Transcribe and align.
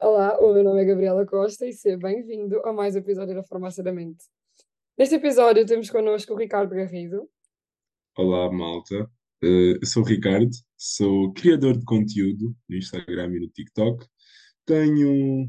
Olá, 0.00 0.38
o 0.40 0.52
meu 0.52 0.62
nome 0.62 0.82
é 0.82 0.84
Gabriela 0.84 1.24
Costa 1.24 1.66
e 1.66 1.72
seja 1.72 1.96
bem-vindo 1.96 2.60
a 2.66 2.72
mais 2.72 2.94
um 2.94 2.98
episódio 2.98 3.34
da 3.34 3.44
Farmácia 3.44 3.82
da 3.82 3.92
Mente. 3.92 4.24
Neste 4.98 5.14
episódio 5.14 5.64
temos 5.64 5.88
connosco 5.88 6.34
o 6.34 6.36
Ricardo 6.36 6.74
Garrido. 6.74 7.28
Olá, 8.16 8.50
malta. 8.52 9.08
Eh, 9.42 9.78
eu 9.80 9.86
sou 9.86 10.02
o 10.02 10.06
Ricardo, 10.06 10.50
sou 10.76 11.32
criador 11.32 11.78
de 11.78 11.84
conteúdo 11.84 12.54
no 12.68 12.76
Instagram 12.76 13.36
e 13.36 13.40
no 13.40 13.48
TikTok. 13.48 14.04
Tenho 14.66 15.48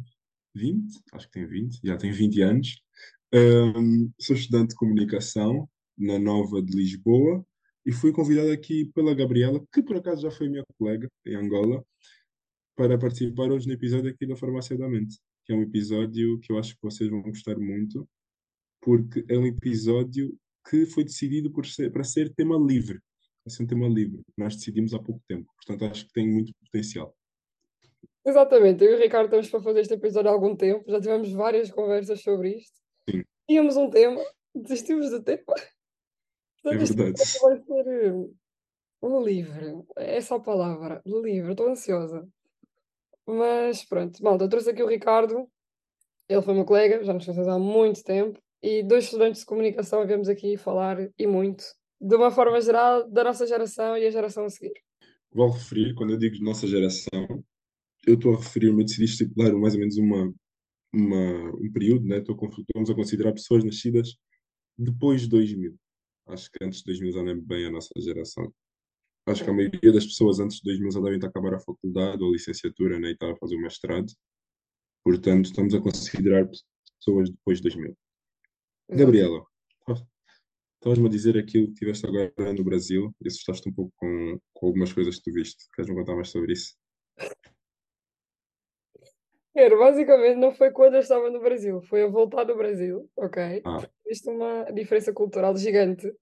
20, 0.54 1.02
acho 1.14 1.26
que 1.26 1.34
tenho 1.34 1.50
20, 1.50 1.80
já 1.84 1.98
tenho 1.98 2.14
20 2.14 2.42
anos. 2.42 2.82
Ahm, 3.34 4.10
sou 4.20 4.36
estudante 4.36 4.70
de 4.70 4.76
comunicação 4.76 5.68
na 5.98 6.20
Nova 6.20 6.62
de 6.62 6.76
Lisboa 6.76 7.46
e 7.86 7.92
fui 7.92 8.12
convidado 8.12 8.52
aqui 8.52 8.86
pela 8.94 9.14
Gabriela, 9.16 9.62
que 9.74 9.82
por 9.82 9.98
acaso 9.98 10.22
já 10.22 10.32
foi 10.32 10.48
minha 10.48 10.64
colega 10.78 11.10
em 11.26 11.36
Angola, 11.36 11.84
para 12.76 12.98
participar 12.98 13.52
hoje 13.52 13.68
no 13.68 13.74
episódio 13.74 14.12
aqui 14.12 14.28
da 14.28 14.36
Farmácia 14.36 14.78
da 14.78 14.88
Mente, 14.90 15.18
que 15.46 15.54
é 15.54 15.56
um 15.56 15.62
episódio 15.62 16.40
que 16.40 16.52
eu 16.52 16.60
acho 16.60 16.76
que 16.76 16.82
vocês 16.82 17.10
vão 17.10 17.22
gostar 17.22 17.58
muito, 17.58 18.08
porque 18.82 19.24
é 19.30 19.38
um 19.38 19.46
episódio 19.46 20.38
que 20.70 20.86
foi 20.86 21.04
decidido 21.04 21.52
ser, 21.66 21.92
para 21.92 22.04
ser 22.04 22.34
tema 22.34 22.58
livre. 22.58 23.00
Vai 23.46 23.56
ser 23.56 23.64
um 23.64 23.68
tema 23.68 23.88
livre. 23.88 24.22
Nós 24.38 24.56
decidimos 24.56 24.94
há 24.94 25.00
pouco 25.00 25.22
tempo. 25.28 25.52
Portanto, 25.56 25.90
acho 25.90 26.08
que 26.08 26.14
tem 26.14 26.28
muito 26.28 26.54
potencial. 26.66 27.16
Exatamente, 28.26 28.84
eu 28.84 28.92
e 28.92 28.96
o 28.96 28.98
Ricardo 28.98 29.26
estamos 29.26 29.50
para 29.50 29.62
fazer 29.62 29.82
este 29.82 29.94
episódio 29.94 30.32
há 30.32 30.34
algum 30.34 30.56
tempo, 30.56 30.90
já 30.90 31.00
tivemos 31.00 31.32
várias 31.32 31.70
conversas 31.70 32.24
sobre 32.24 32.58
isto. 32.58 32.82
Sim, 33.08 33.24
Tínhamos 33.48 33.78
um 33.78 33.88
tema, 33.88 34.20
desistimos 34.54 35.12
do 35.12 35.22
tema. 35.22 35.54
é 36.66 36.76
verdade. 36.76 37.14
vai 37.42 37.62
ser 37.62 37.88
eh, 37.88 38.30
um 39.04 39.24
livre, 39.24 39.76
é 39.96 40.20
só 40.22 40.38
a 40.38 40.40
palavra, 40.40 41.04
livre, 41.06 41.52
estou 41.52 41.70
ansiosa. 41.70 42.28
Mas 43.28 43.84
pronto, 43.84 44.22
malta, 44.24 44.48
trouxe 44.48 44.70
aqui 44.70 44.84
o 44.84 44.88
Ricardo, 44.88 45.48
ele 46.30 46.42
foi 46.42 46.54
meu 46.54 46.66
colega, 46.66 47.04
já 47.04 47.14
nos 47.14 47.26
conhecemos 47.26 47.48
há 47.48 47.58
muito 47.58 48.04
tempo, 48.04 48.40
e 48.62 48.84
dois 48.84 49.06
estudantes 49.06 49.42
de 49.42 49.46
comunicação 49.46 50.06
viemos 50.06 50.30
aqui 50.30 50.58
falar, 50.58 50.98
e 51.18 51.28
muito, 51.28 51.64
de 52.00 52.16
uma 52.16 52.32
forma 52.32 52.60
geral, 52.62 53.10
da 53.10 53.24
nossa 53.24 53.48
geração 53.48 53.98
e 53.98 54.06
a 54.06 54.12
geração 54.12 54.46
a 54.46 54.50
seguir. 54.50 54.74
Vou 55.32 55.50
referir, 55.50 55.94
quando 55.96 56.12
eu 56.12 56.18
digo 56.18 56.44
nossa 56.44 56.68
geração, 56.68 57.44
eu 58.06 58.16
estou 58.16 58.34
a 58.34 58.38
referir-me, 58.38 58.82
eu 58.82 58.86
decidi 58.86 59.06
estipular 59.06 59.54
mais 59.54 59.74
ou 59.74 59.80
menos 59.80 59.98
uma, 59.98 60.34
uma, 60.94 61.56
um 61.56 61.72
período, 61.74 62.06
né? 62.06 62.20
Estou, 62.20 62.36
estamos 62.36 62.90
a 62.90 62.96
considerar 62.96 63.34
pessoas 63.34 63.64
nascidas 63.64 64.16
depois 64.78 65.22
de 65.22 65.30
2000. 65.30 65.76
Acho 66.28 66.50
que 66.52 66.64
antes 66.64 66.80
de 66.80 66.86
2000 66.86 67.12
já 67.12 67.24
não 67.24 67.32
é 67.32 67.36
bem 67.36 67.66
a 67.66 67.72
nossa 67.72 67.90
geração. 68.00 68.52
Acho 69.28 69.44
que 69.44 69.50
a 69.50 69.54
maioria 69.54 69.92
das 69.92 70.06
pessoas 70.06 70.40
antes 70.40 70.58
de 70.58 70.64
2000 70.64 70.92
já 70.92 71.00
devem 71.00 71.16
estar 71.16 71.28
a 71.28 71.30
acabar 71.30 71.56
a 71.56 71.60
faculdade 71.60 72.22
ou 72.22 72.30
a 72.30 72.34
licenciatura, 72.34 73.00
né? 73.00 73.10
E 73.10 73.14
estar 73.14 73.32
a 73.32 73.36
fazer 73.38 73.56
o 73.56 73.62
mestrado. 73.62 74.06
Portanto, 75.04 75.46
estamos 75.46 75.74
a 75.74 75.82
considerar 75.82 76.48
pessoas 77.00 77.30
depois 77.32 77.58
de 77.58 77.64
2000. 77.64 77.86
Exato. 77.86 77.98
Gabriela, 78.90 79.46
estavas-me 80.76 81.08
a 81.08 81.12
dizer 81.12 81.38
aquilo 81.38 81.66
que 81.68 81.74
estiveste 81.74 82.06
agora 82.06 82.32
no 82.54 82.64
Brasil 82.64 83.12
e 83.20 83.28
assustaste 83.28 83.68
um 83.68 83.74
pouco 83.74 83.92
com, 83.96 84.40
com 84.54 84.68
algumas 84.68 84.94
coisas 84.94 85.16
que 85.18 85.24
tu 85.24 85.34
viste. 85.34 85.66
Queres-me 85.74 85.98
contar 85.98 86.16
mais 86.16 86.30
sobre 86.30 86.54
isso? 86.54 86.76
Era, 89.56 89.76
basicamente, 89.78 90.38
não 90.38 90.54
foi 90.54 90.70
quando 90.70 90.96
eu 90.96 91.00
estava 91.00 91.32
no 91.32 91.40
Brasil, 91.40 91.82
foi 91.84 92.04
a 92.04 92.08
voltar 92.08 92.44
do 92.44 92.58
Brasil, 92.58 93.10
ok? 93.16 93.62
Ah, 93.66 93.88
Existe 94.06 94.30
uma 94.30 94.66
diferença 94.66 95.14
cultural 95.14 95.56
gigante. 95.56 96.14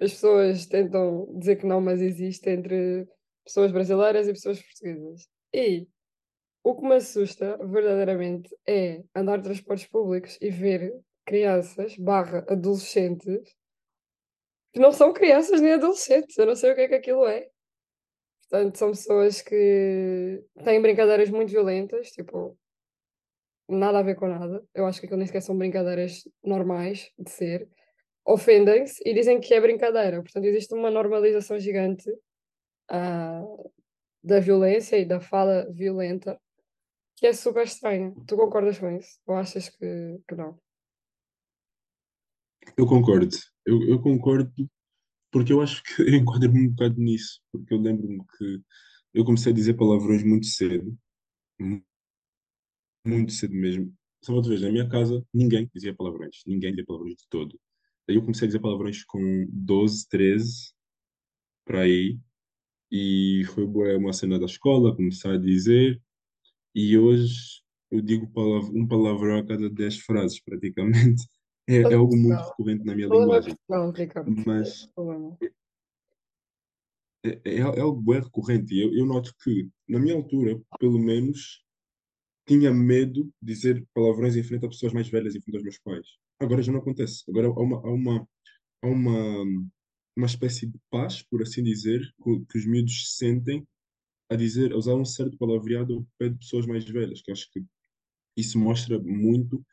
As 0.00 0.12
pessoas 0.12 0.66
tentam 0.66 1.26
dizer 1.38 1.56
que 1.56 1.66
não, 1.66 1.80
mas 1.80 2.00
existe 2.00 2.48
entre 2.50 3.08
pessoas 3.44 3.72
brasileiras 3.72 4.28
e 4.28 4.32
pessoas 4.32 4.62
portuguesas. 4.62 5.28
E 5.52 5.88
o 6.62 6.76
que 6.76 6.82
me 6.86 6.94
assusta 6.96 7.56
verdadeiramente 7.66 8.54
é 8.66 9.02
andar 9.14 9.40
transportes 9.42 9.86
públicos 9.86 10.38
e 10.40 10.50
ver 10.50 10.94
crianças 11.24 11.96
barra 11.96 12.44
adolescentes 12.48 13.56
que 14.72 14.80
não 14.80 14.92
são 14.92 15.12
crianças 15.12 15.60
nem 15.60 15.72
adolescentes. 15.72 16.36
Eu 16.36 16.46
não 16.46 16.56
sei 16.56 16.72
o 16.72 16.74
que 16.74 16.82
é 16.82 16.88
que 16.88 16.94
aquilo 16.94 17.26
é. 17.26 17.48
Portanto, 18.42 18.78
são 18.78 18.90
pessoas 18.90 19.42
que 19.42 20.42
têm 20.64 20.80
brincadeiras 20.80 21.28
muito 21.30 21.50
violentas, 21.50 22.10
tipo, 22.10 22.56
nada 23.68 23.98
a 23.98 24.02
ver 24.02 24.14
com 24.14 24.26
nada. 24.26 24.64
Eu 24.74 24.86
acho 24.86 25.00
que 25.00 25.06
aquilo 25.06 25.18
nem 25.18 25.26
sequer 25.26 25.42
são 25.42 25.56
brincadeiras 25.56 26.22
normais 26.42 27.10
de 27.18 27.30
ser. 27.30 27.68
Ofendem-se 28.28 29.02
e 29.06 29.14
dizem 29.14 29.40
que 29.40 29.54
é 29.54 29.60
brincadeira. 29.60 30.22
Portanto, 30.22 30.44
existe 30.44 30.74
uma 30.74 30.90
normalização 30.90 31.58
gigante, 31.58 32.10
ah, 32.90 33.42
da 34.22 34.38
violência 34.38 34.98
e 34.98 35.04
da 35.06 35.18
fala 35.18 35.66
violenta 35.72 36.38
que 37.16 37.26
é 37.26 37.32
super 37.32 37.64
estranha. 37.64 38.14
Tu 38.26 38.36
concordas 38.36 38.78
com 38.78 38.90
isso? 38.96 39.18
Ou 39.26 39.34
achas 39.34 39.70
que, 39.70 40.20
que 40.28 40.34
não? 40.34 40.58
eu 42.76 42.86
concordo. 42.86 43.34
Eu, 43.64 43.82
eu 43.88 44.00
concordo 44.00 44.52
porque 45.32 45.52
eu 45.52 45.60
acho 45.60 45.82
que 45.82 46.02
eu 46.02 46.14
enquadro-me 46.14 46.66
um 46.66 46.70
bocado 46.70 47.00
nisso. 47.00 47.40
Porque 47.50 47.72
eu 47.72 47.78
lembro-me 47.78 48.22
que 48.36 48.62
eu 49.14 49.24
comecei 49.24 49.52
a 49.52 49.54
dizer 49.54 49.74
palavrões 49.74 50.22
muito 50.22 50.46
cedo, 50.46 50.96
mu- 51.58 51.82
muito 53.06 53.32
cedo 53.32 53.54
mesmo. 53.54 53.92
Só 54.22 54.34
outra 54.34 54.50
vez, 54.50 54.60
na 54.62 54.70
minha 54.70 54.88
casa, 54.88 55.24
ninguém 55.32 55.68
dizia 55.74 55.94
palavrões. 55.94 56.42
Ninguém 56.46 56.70
dizia 56.70 56.84
palavrões 56.84 57.16
de 57.16 57.28
todo. 57.28 57.58
Eu 58.08 58.22
comecei 58.22 58.46
a 58.46 58.48
dizer 58.48 58.60
palavrões 58.60 59.04
com 59.04 59.46
12, 59.52 60.08
13, 60.08 60.72
para 61.64 61.82
aí. 61.82 62.18
E 62.90 63.44
foi 63.54 63.66
bué 63.66 63.96
uma 63.96 64.14
cena 64.14 64.38
da 64.38 64.46
escola, 64.46 64.96
começar 64.96 65.34
a 65.34 65.38
dizer. 65.38 66.00
E 66.74 66.96
hoje 66.96 67.62
eu 67.90 68.00
digo 68.00 68.26
um 68.72 68.86
palavrão 68.86 69.38
a 69.38 69.46
cada 69.46 69.68
10 69.68 69.98
frases, 69.98 70.40
praticamente. 70.40 71.22
É, 71.70 71.82
é 71.82 71.94
algo 71.94 72.16
muito 72.16 72.40
recorrente 72.42 72.82
na 72.82 72.94
minha 72.94 73.08
é 73.08 73.10
linguagem. 73.10 73.54
Portugal, 73.54 73.90
Ricardo. 73.90 74.30
É 74.30 74.44
Mas 74.46 74.84
o 74.84 74.92
problema. 74.94 75.38
é, 77.22 77.40
é, 77.44 77.56
é 77.58 77.80
algo 77.80 78.00
bem 78.00 78.22
recorrente. 78.22 78.74
Eu, 78.74 78.94
eu 78.94 79.04
noto 79.04 79.34
que, 79.44 79.68
na 79.86 79.98
minha 79.98 80.14
altura, 80.14 80.58
pelo 80.80 80.98
menos, 80.98 81.62
tinha 82.46 82.72
medo 82.72 83.24
de 83.42 83.54
dizer 83.54 83.86
palavrões 83.92 84.34
em 84.34 84.42
frente 84.42 84.64
a 84.64 84.68
pessoas 84.70 84.94
mais 84.94 85.10
velhas, 85.10 85.36
em 85.36 85.42
frente 85.42 85.56
aos 85.56 85.62
meus 85.62 85.78
pais. 85.78 86.06
Agora 86.40 86.62
já 86.62 86.72
não 86.72 86.80
acontece. 86.80 87.24
Agora 87.28 87.48
há 87.48 87.60
uma, 87.60 87.76
há 87.78 87.90
uma, 87.90 88.28
há 88.82 88.86
uma, 88.86 89.44
uma 90.16 90.26
espécie 90.26 90.66
de 90.66 90.78
paz, 90.90 91.22
por 91.22 91.42
assim 91.42 91.62
dizer, 91.62 92.00
que, 92.22 92.40
que 92.46 92.58
os 92.58 92.66
miúdos 92.66 93.16
sentem 93.16 93.66
a 94.30 94.36
dizer, 94.36 94.72
a 94.72 94.76
usar 94.76 94.94
um 94.94 95.04
certo 95.04 95.36
palavreado 95.38 95.94
ao 95.94 96.06
pé 96.18 96.28
de 96.28 96.38
pessoas 96.38 96.66
mais 96.66 96.84
velhas, 96.84 97.22
que 97.22 97.32
acho 97.32 97.50
que 97.50 97.62
isso 98.36 98.58
mostra 98.58 98.98
muito 98.98 99.64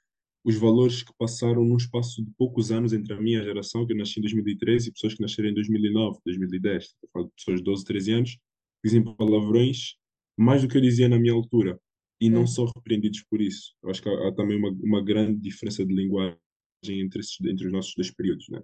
os 0.44 0.56
valores 0.58 1.04
que 1.04 1.12
passaram 1.18 1.64
num 1.66 1.78
espaço 1.78 2.24
de 2.24 2.32
poucos 2.38 2.72
anos 2.72 2.94
entre 2.94 3.14
a 3.14 3.22
minha 3.22 3.44
geração, 3.44 3.86
que 3.86 3.94
eu 3.94 3.98
nasci 3.98 4.20
em 4.20 4.22
2013, 4.22 4.90
e 4.90 4.94
pessoas 4.94 5.16
que 5.16 5.22
nasceram 5.22 5.50
em 5.50 5.54
2009, 5.54 6.20
2010. 6.26 6.84
Estou 6.84 7.10
a 7.10 7.12
falar 7.14 7.26
de 7.26 7.32
pessoas 7.36 7.58
de 7.60 7.64
12, 7.64 7.84
13 7.86 8.12
anos, 8.14 8.38
dizem 8.84 9.04
palavrões 9.04 9.96
mais 10.38 10.62
do 10.62 10.68
que 10.68 10.78
eu 10.78 10.82
dizia 10.82 11.10
na 11.10 11.18
minha 11.18 11.34
altura, 11.34 11.80
e 12.22 12.30
não 12.30 12.44
Hum. 12.44 12.48
são 12.48 12.66
repreendidos 12.76 13.24
por 13.30 13.42
isso. 13.42 13.74
Eu 13.84 13.90
acho 13.90 14.02
que 14.02 14.10
há, 14.10 14.28
há 14.28 14.32
também 14.34 14.58
uma, 14.58 14.70
uma 14.84 15.04
grande 15.04 15.40
diferença 15.42 15.86
de 15.86 15.94
linguagem 15.94 16.38
entre, 16.84 17.20
esses, 17.20 17.40
entre 17.42 17.68
os 17.68 17.72
nossos 17.72 17.94
dois 17.96 18.12
períodos, 18.12 18.48
né? 18.50 18.62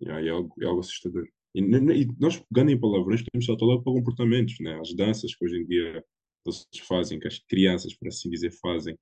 E 0.00 0.10
aí 0.10 0.28
é 0.28 0.30
algo, 0.30 0.54
é 0.62 0.66
algo 0.66 0.80
assustador. 0.80 1.26
E, 1.54 1.60
e 1.60 2.08
nós, 2.20 2.42
pegando 2.52 2.70
em 2.72 2.80
palavrões, 2.80 3.22
podemos 3.22 3.46
saltar 3.46 3.68
logo 3.68 3.82
para 3.82 3.92
comportamentos, 3.92 4.56
né? 4.60 4.78
As 4.80 4.94
danças 4.94 5.34
que 5.34 5.44
hoje 5.44 5.58
em 5.58 5.66
dia 5.66 6.04
eles 6.46 6.66
fazem, 6.86 7.18
que 7.18 7.28
as 7.28 7.38
crianças, 7.40 7.94
por 7.96 8.08
assim 8.08 8.30
dizer, 8.30 8.50
fazem. 8.52 8.96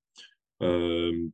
Ahm, 0.61 1.31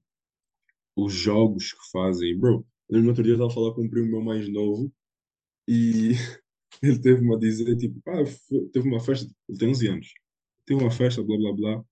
os 0.97 1.13
jogos 1.13 1.73
que 1.73 1.91
fazem. 1.93 2.37
Bro, 2.39 2.67
eu 2.89 3.01
no 3.03 3.09
outro 3.09 3.23
dia 3.23 3.33
estava 3.35 3.51
a 3.51 3.55
falar 3.55 3.75
com 3.75 3.83
um 3.85 3.91
primo 3.91 4.09
meu 4.09 4.21
mais 4.23 4.49
novo 4.49 4.93
e 5.69 6.13
ele 6.83 7.01
teve-me 7.01 7.35
a 7.35 7.39
dizer, 7.39 7.77
tipo, 7.77 8.01
ah, 8.09 8.25
teve 8.73 8.89
uma 8.89 9.01
festa, 9.01 9.31
ele 9.49 9.59
tem 9.59 9.71
11 9.71 9.89
anos, 9.89 10.09
teve 10.67 10.81
uma 10.83 10.91
festa, 10.91 11.23
blá, 11.23 11.37
blá, 11.39 11.53
blá. 11.55 11.85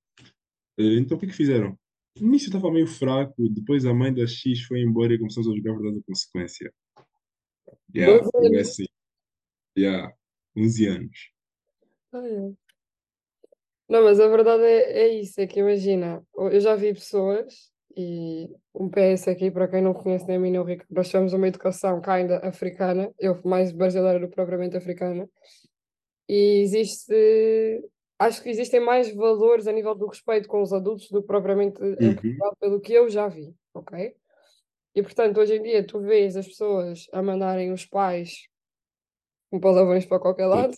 Eh, 0.79 0.97
Então 0.99 1.17
o 1.17 1.21
que 1.21 1.27
é 1.27 1.31
que 1.31 1.37
fizeram? 1.37 1.79
No 2.21 2.29
início 2.29 2.47
estava 2.47 2.71
meio 2.71 2.87
fraco, 2.87 3.49
depois 3.51 3.85
a 3.85 3.93
mãe 3.93 4.13
da 4.13 4.27
X 4.27 4.63
foi 4.63 4.81
embora 4.81 5.13
e 5.13 5.19
começamos 5.19 5.49
a 5.49 5.55
jogar 5.55 5.73
Verdade 5.73 5.97
ou 5.97 6.03
Consequência. 6.05 6.73
Yeah, 7.95 8.19
12 8.19 8.31
foi 8.31 8.41
bem 8.43 8.59
anos. 8.59 8.69
assim. 8.69 8.87
Yeah, 9.79 10.15
11 10.57 10.87
anos. 10.87 11.33
Não, 13.89 14.03
mas 14.03 14.19
a 14.19 14.29
verdade 14.29 14.65
é, 14.65 15.01
é 15.01 15.09
isso, 15.21 15.41
é 15.41 15.47
que 15.47 15.61
imagina, 15.61 16.25
eu 16.35 16.61
já 16.61 16.75
vi 16.75 16.93
pessoas, 16.93 17.71
e 17.97 18.49
um 18.75 18.89
PS 18.89 19.29
aqui, 19.29 19.51
para 19.51 19.69
quem 19.69 19.83
não 19.83 19.95
conhece 19.95 20.27
nem 20.27 20.37
a 20.37 20.41
mim 20.41 20.51
nem 20.51 20.61
o 20.61 20.65
Ricardo, 20.65 20.91
nós 20.91 21.09
tivemos 21.09 21.33
uma 21.33 21.47
educação 21.47 22.01
ainda 22.07 22.39
africana, 22.39 23.13
eu 23.19 23.41
mais 23.45 23.73
brasileira 23.73 24.19
do 24.19 24.29
que 24.29 24.35
propriamente 24.35 24.77
africana, 24.77 25.29
e 26.29 26.63
existe, 26.63 27.15
acho 28.19 28.43
que 28.43 28.49
existem 28.49 28.81
mais 28.81 29.15
valores 29.15 29.67
a 29.67 29.73
nível 29.73 29.95
do 29.95 30.07
respeito 30.07 30.49
com 30.49 30.63
os 30.63 30.73
adultos 30.73 31.09
do 31.11 31.21
que 31.21 31.27
propriamente 31.27 31.81
Uhum. 31.81 32.15
Portugal, 32.15 32.57
pelo 32.61 32.81
que 32.81 32.93
eu 32.93 33.09
já 33.09 33.29
vi, 33.29 33.55
ok? 33.75 34.15
E 34.95 35.03
portanto, 35.03 35.39
hoje 35.39 35.57
em 35.57 35.63
dia 35.63 35.87
tu 35.87 36.01
vês 36.01 36.37
as 36.37 36.47
pessoas 36.47 37.07
a 37.13 37.23
mandarem 37.23 37.73
os 37.73 37.85
pais 37.85 38.49
com 39.51 39.61
palavrões 39.61 40.07
para 40.07 40.19
qualquer 40.19 40.47
lado, 40.47 40.75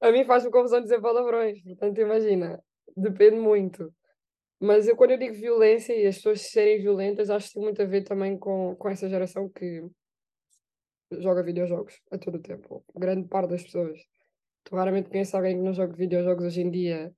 a 0.00 0.10
mim 0.10 0.24
faz-me 0.24 0.50
confusão 0.50 0.80
dizer 0.80 1.00
palavrões, 1.00 1.62
portanto 1.62 1.98
imagina. 2.00 2.62
depende 2.96 3.36
muito. 3.36 3.92
Mas 4.60 4.88
eu, 4.88 4.96
quando 4.96 5.12
eu 5.12 5.18
digo 5.18 5.34
violência 5.34 5.94
e 5.94 6.06
as 6.06 6.16
pessoas 6.16 6.40
serem 6.40 6.80
violentas, 6.80 7.30
acho 7.30 7.48
que 7.48 7.54
tem 7.54 7.62
muito 7.62 7.80
a 7.80 7.84
ver 7.84 8.02
também 8.02 8.36
com, 8.36 8.74
com 8.76 8.88
essa 8.88 9.08
geração 9.08 9.48
que 9.48 9.84
joga 11.12 11.42
videojogos 11.44 12.00
a 12.10 12.18
todo 12.18 12.36
o 12.36 12.42
tempo. 12.42 12.84
Grande 12.96 13.28
parte 13.28 13.50
das 13.50 13.62
pessoas. 13.62 14.00
Tu 14.68 14.76
raramente 14.76 15.08
conheces 15.08 15.34
alguém 15.34 15.56
que 15.56 15.62
não 15.62 15.72
joga 15.72 15.96
videojogos 15.96 16.44
hoje 16.44 16.60
em 16.60 16.70
dia 16.70 17.10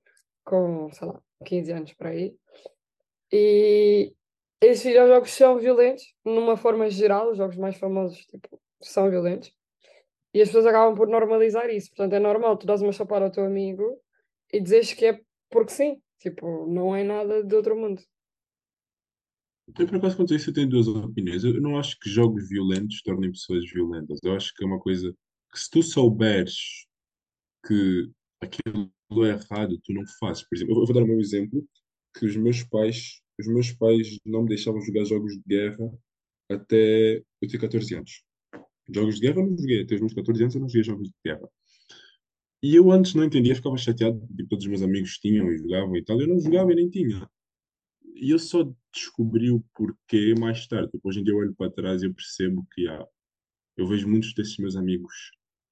com, 0.45 0.89
sei 0.93 1.09
lá, 1.09 1.21
15 1.45 1.73
anos 1.73 1.93
para 1.95 2.11
aí. 2.11 2.33
E 3.33 4.15
esses 4.61 4.85
videojogos 4.85 5.31
são 5.31 5.59
violentos, 5.59 6.15
numa 6.25 6.57
forma 6.57 6.89
geral, 6.89 7.33
os 7.33 7.39
jogos 7.39 7.57
mais 7.57 7.77
famosos 7.77 8.25
tipo, 8.27 8.61
são 8.81 9.11
violentos. 9.11 9.53
E 10.33 10.41
as 10.41 10.49
pessoas 10.49 10.67
acabam 10.67 10.95
por 10.95 11.09
normalizar 11.09 11.69
isso. 11.71 11.89
Portanto, 11.89 12.13
é 12.13 12.21
normal 12.21 12.57
tu 12.57 12.67
dás 12.67 12.81
uma 12.83 12.93
chapada 12.93 13.25
ao 13.25 13.33
teu 13.33 13.45
amigo 13.45 14.01
e 14.53 14.61
dizes 14.61 14.93
que 14.93 15.07
é 15.07 15.21
porque 15.51 15.73
sim. 15.73 16.01
Tipo, 16.21 16.67
não 16.69 16.95
é 16.95 17.03
nada 17.03 17.43
de 17.43 17.55
outro 17.57 17.75
mundo. 17.75 18.01
Eu, 19.77 19.87
por 19.87 19.97
acaso, 19.97 20.17
quanto 20.17 20.35
a 20.35 20.37
isso, 20.37 20.51
eu 20.51 20.55
tenho 20.55 20.69
duas 20.69 20.87
opiniões. 20.87 21.43
Eu 21.43 21.61
não 21.61 21.79
acho 21.79 21.99
que 21.99 22.09
jogos 22.09 22.49
violentos 22.49 23.03
tornem 23.03 23.33
pessoas 23.33 23.69
violentas. 23.69 24.21
Eu 24.23 24.35
acho 24.35 24.55
que 24.55 24.63
é 24.63 24.67
uma 24.67 24.79
coisa 24.79 25.13
que, 25.53 25.59
se 25.59 25.69
tu 25.69 25.83
souberes 25.83 26.87
que 27.67 28.11
aquilo 28.41 28.91
é 29.25 29.31
errado, 29.31 29.79
tu 29.85 29.93
não 29.93 30.05
fazes. 30.19 30.43
Por 30.43 30.57
exemplo, 30.57 30.75
eu 30.81 30.87
vou 30.87 30.95
dar 30.95 31.03
o 31.03 31.07
meu 31.07 31.21
exemplo, 31.21 31.67
que 32.19 32.27
os 32.27 32.37
meus 32.37 32.63
pais, 32.65 33.21
os 33.39 33.47
meus 33.47 33.73
pais 33.73 34.19
não 34.25 34.43
me 34.43 34.49
deixavam 34.49 34.81
jogar 34.81 35.05
jogos 35.05 35.35
de 35.35 35.43
guerra 35.47 35.93
até 36.51 37.19
eu 37.41 37.49
ter 37.49 37.59
14 37.59 37.95
anos. 37.95 38.23
Jogos 38.89 39.17
de 39.17 39.21
guerra 39.21 39.41
eu 39.41 39.47
não 39.47 39.57
joguei, 39.57 39.83
até 39.83 39.95
os 39.95 40.01
meus 40.01 40.15
14 40.15 40.43
anos 40.43 40.55
eu 40.55 40.61
não 40.61 40.69
joguei 40.69 40.83
jogos 40.85 41.09
de 41.09 41.15
guerra. 41.25 41.49
E 42.63 42.75
eu 42.75 42.91
antes 42.91 43.15
não 43.15 43.25
entendia, 43.25 43.55
ficava 43.55 43.77
chateado, 43.77 44.21
tipo, 44.37 44.49
todos 44.49 44.65
os 44.65 44.69
meus 44.69 44.83
amigos 44.83 45.19
tinham 45.19 45.51
e 45.51 45.57
jogavam 45.57 45.97
e 45.97 46.05
tal, 46.05 46.21
eu 46.21 46.29
não 46.29 46.39
jogava 46.41 46.73
e 46.73 46.75
nem 46.75 46.91
tinha. 46.91 47.29
E 48.15 48.31
eu 48.31 48.39
só 48.39 48.71
descobri 48.93 49.51
o 49.51 49.65
porquê 49.75 50.35
mais 50.39 50.67
tarde. 50.67 50.91
Hoje 51.03 51.21
em 51.21 51.25
dia 51.25 51.33
eu 51.33 51.39
olho 51.39 51.55
para 51.55 51.71
trás 51.71 52.03
e 52.03 52.07
eu 52.07 52.15
percebo 52.15 52.67
que 52.75 52.87
há, 52.87 53.07
eu 53.77 53.87
vejo 53.87 54.07
muitos 54.09 54.35
desses 54.35 54.59
meus 54.59 54.77
amigos 54.77 55.31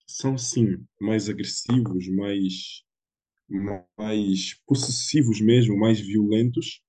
são 0.08 0.38
sim 0.38 0.84
mais 1.00 1.28
agressivos, 1.28 2.08
mais 2.08 2.82
mais 3.96 4.54
possessivos 4.66 5.40
mesmo, 5.40 5.78
mais 5.78 5.98
violentos, 5.98 6.82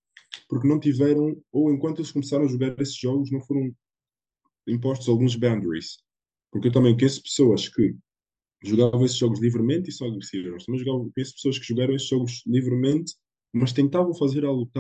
porque 0.50 0.68
não 0.68 0.80
tiveram, 0.80 1.42
ou 1.52 1.72
enquanto 1.72 2.00
eles 2.00 2.12
começaram 2.12 2.46
a 2.46 2.48
jogar 2.48 2.80
esses 2.82 2.98
jogos, 2.98 3.32
não 3.32 3.40
foram 3.42 3.74
impostos 4.68 5.08
alguns 5.08 5.36
boundaries. 5.36 5.98
Porque 6.52 6.68
eu 6.68 6.72
também 6.72 6.96
conheço 6.98 7.24
pessoas 7.24 7.70
que 7.70 7.96
jogavam 8.64 9.06
esses 9.06 9.18
jogos 9.18 9.40
livremente 9.40 9.90
e 9.90 9.94
são 9.94 10.08
agressivas. 10.08 10.52
Mas 10.52 10.66
também 10.66 10.84
jogava, 10.84 11.10
conheço 11.14 11.34
pessoas 11.36 11.60
que 11.60 11.66
jogaram 11.66 11.96
esses 11.96 12.08
jogos 12.10 12.44
livremente, 12.46 13.14
mas 13.54 13.72
tentavam 13.72 14.14
fazer 14.14 14.44
algo 14.44 14.66
que, 14.66 14.80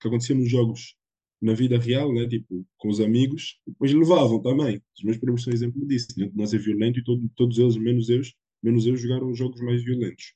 que 0.00 0.08
acontecia 0.08 0.34
nos 0.34 0.50
jogos 0.50 0.96
na 1.40 1.54
vida 1.54 1.78
real, 1.78 2.12
né? 2.12 2.26
tipo, 2.26 2.66
com 2.76 2.88
os 2.88 3.00
amigos, 3.00 3.60
depois 3.66 3.92
levavam 3.92 4.40
também. 4.42 4.82
Os 4.96 5.04
meus 5.04 5.16
primos 5.16 5.42
são 5.42 5.52
exemplo 5.52 5.86
disso. 5.86 6.08
Né? 6.16 6.30
Nós 6.34 6.52
é 6.52 6.58
violento 6.58 6.98
e 6.98 7.04
todo, 7.04 7.28
todos 7.36 7.58
eles, 7.58 7.76
menos 7.76 8.08
eu, 8.08 8.22
menos 8.62 8.86
eu, 8.86 8.96
jogaram 8.96 9.32
jogos 9.34 9.60
mais 9.60 9.82
violentos. 9.84 10.34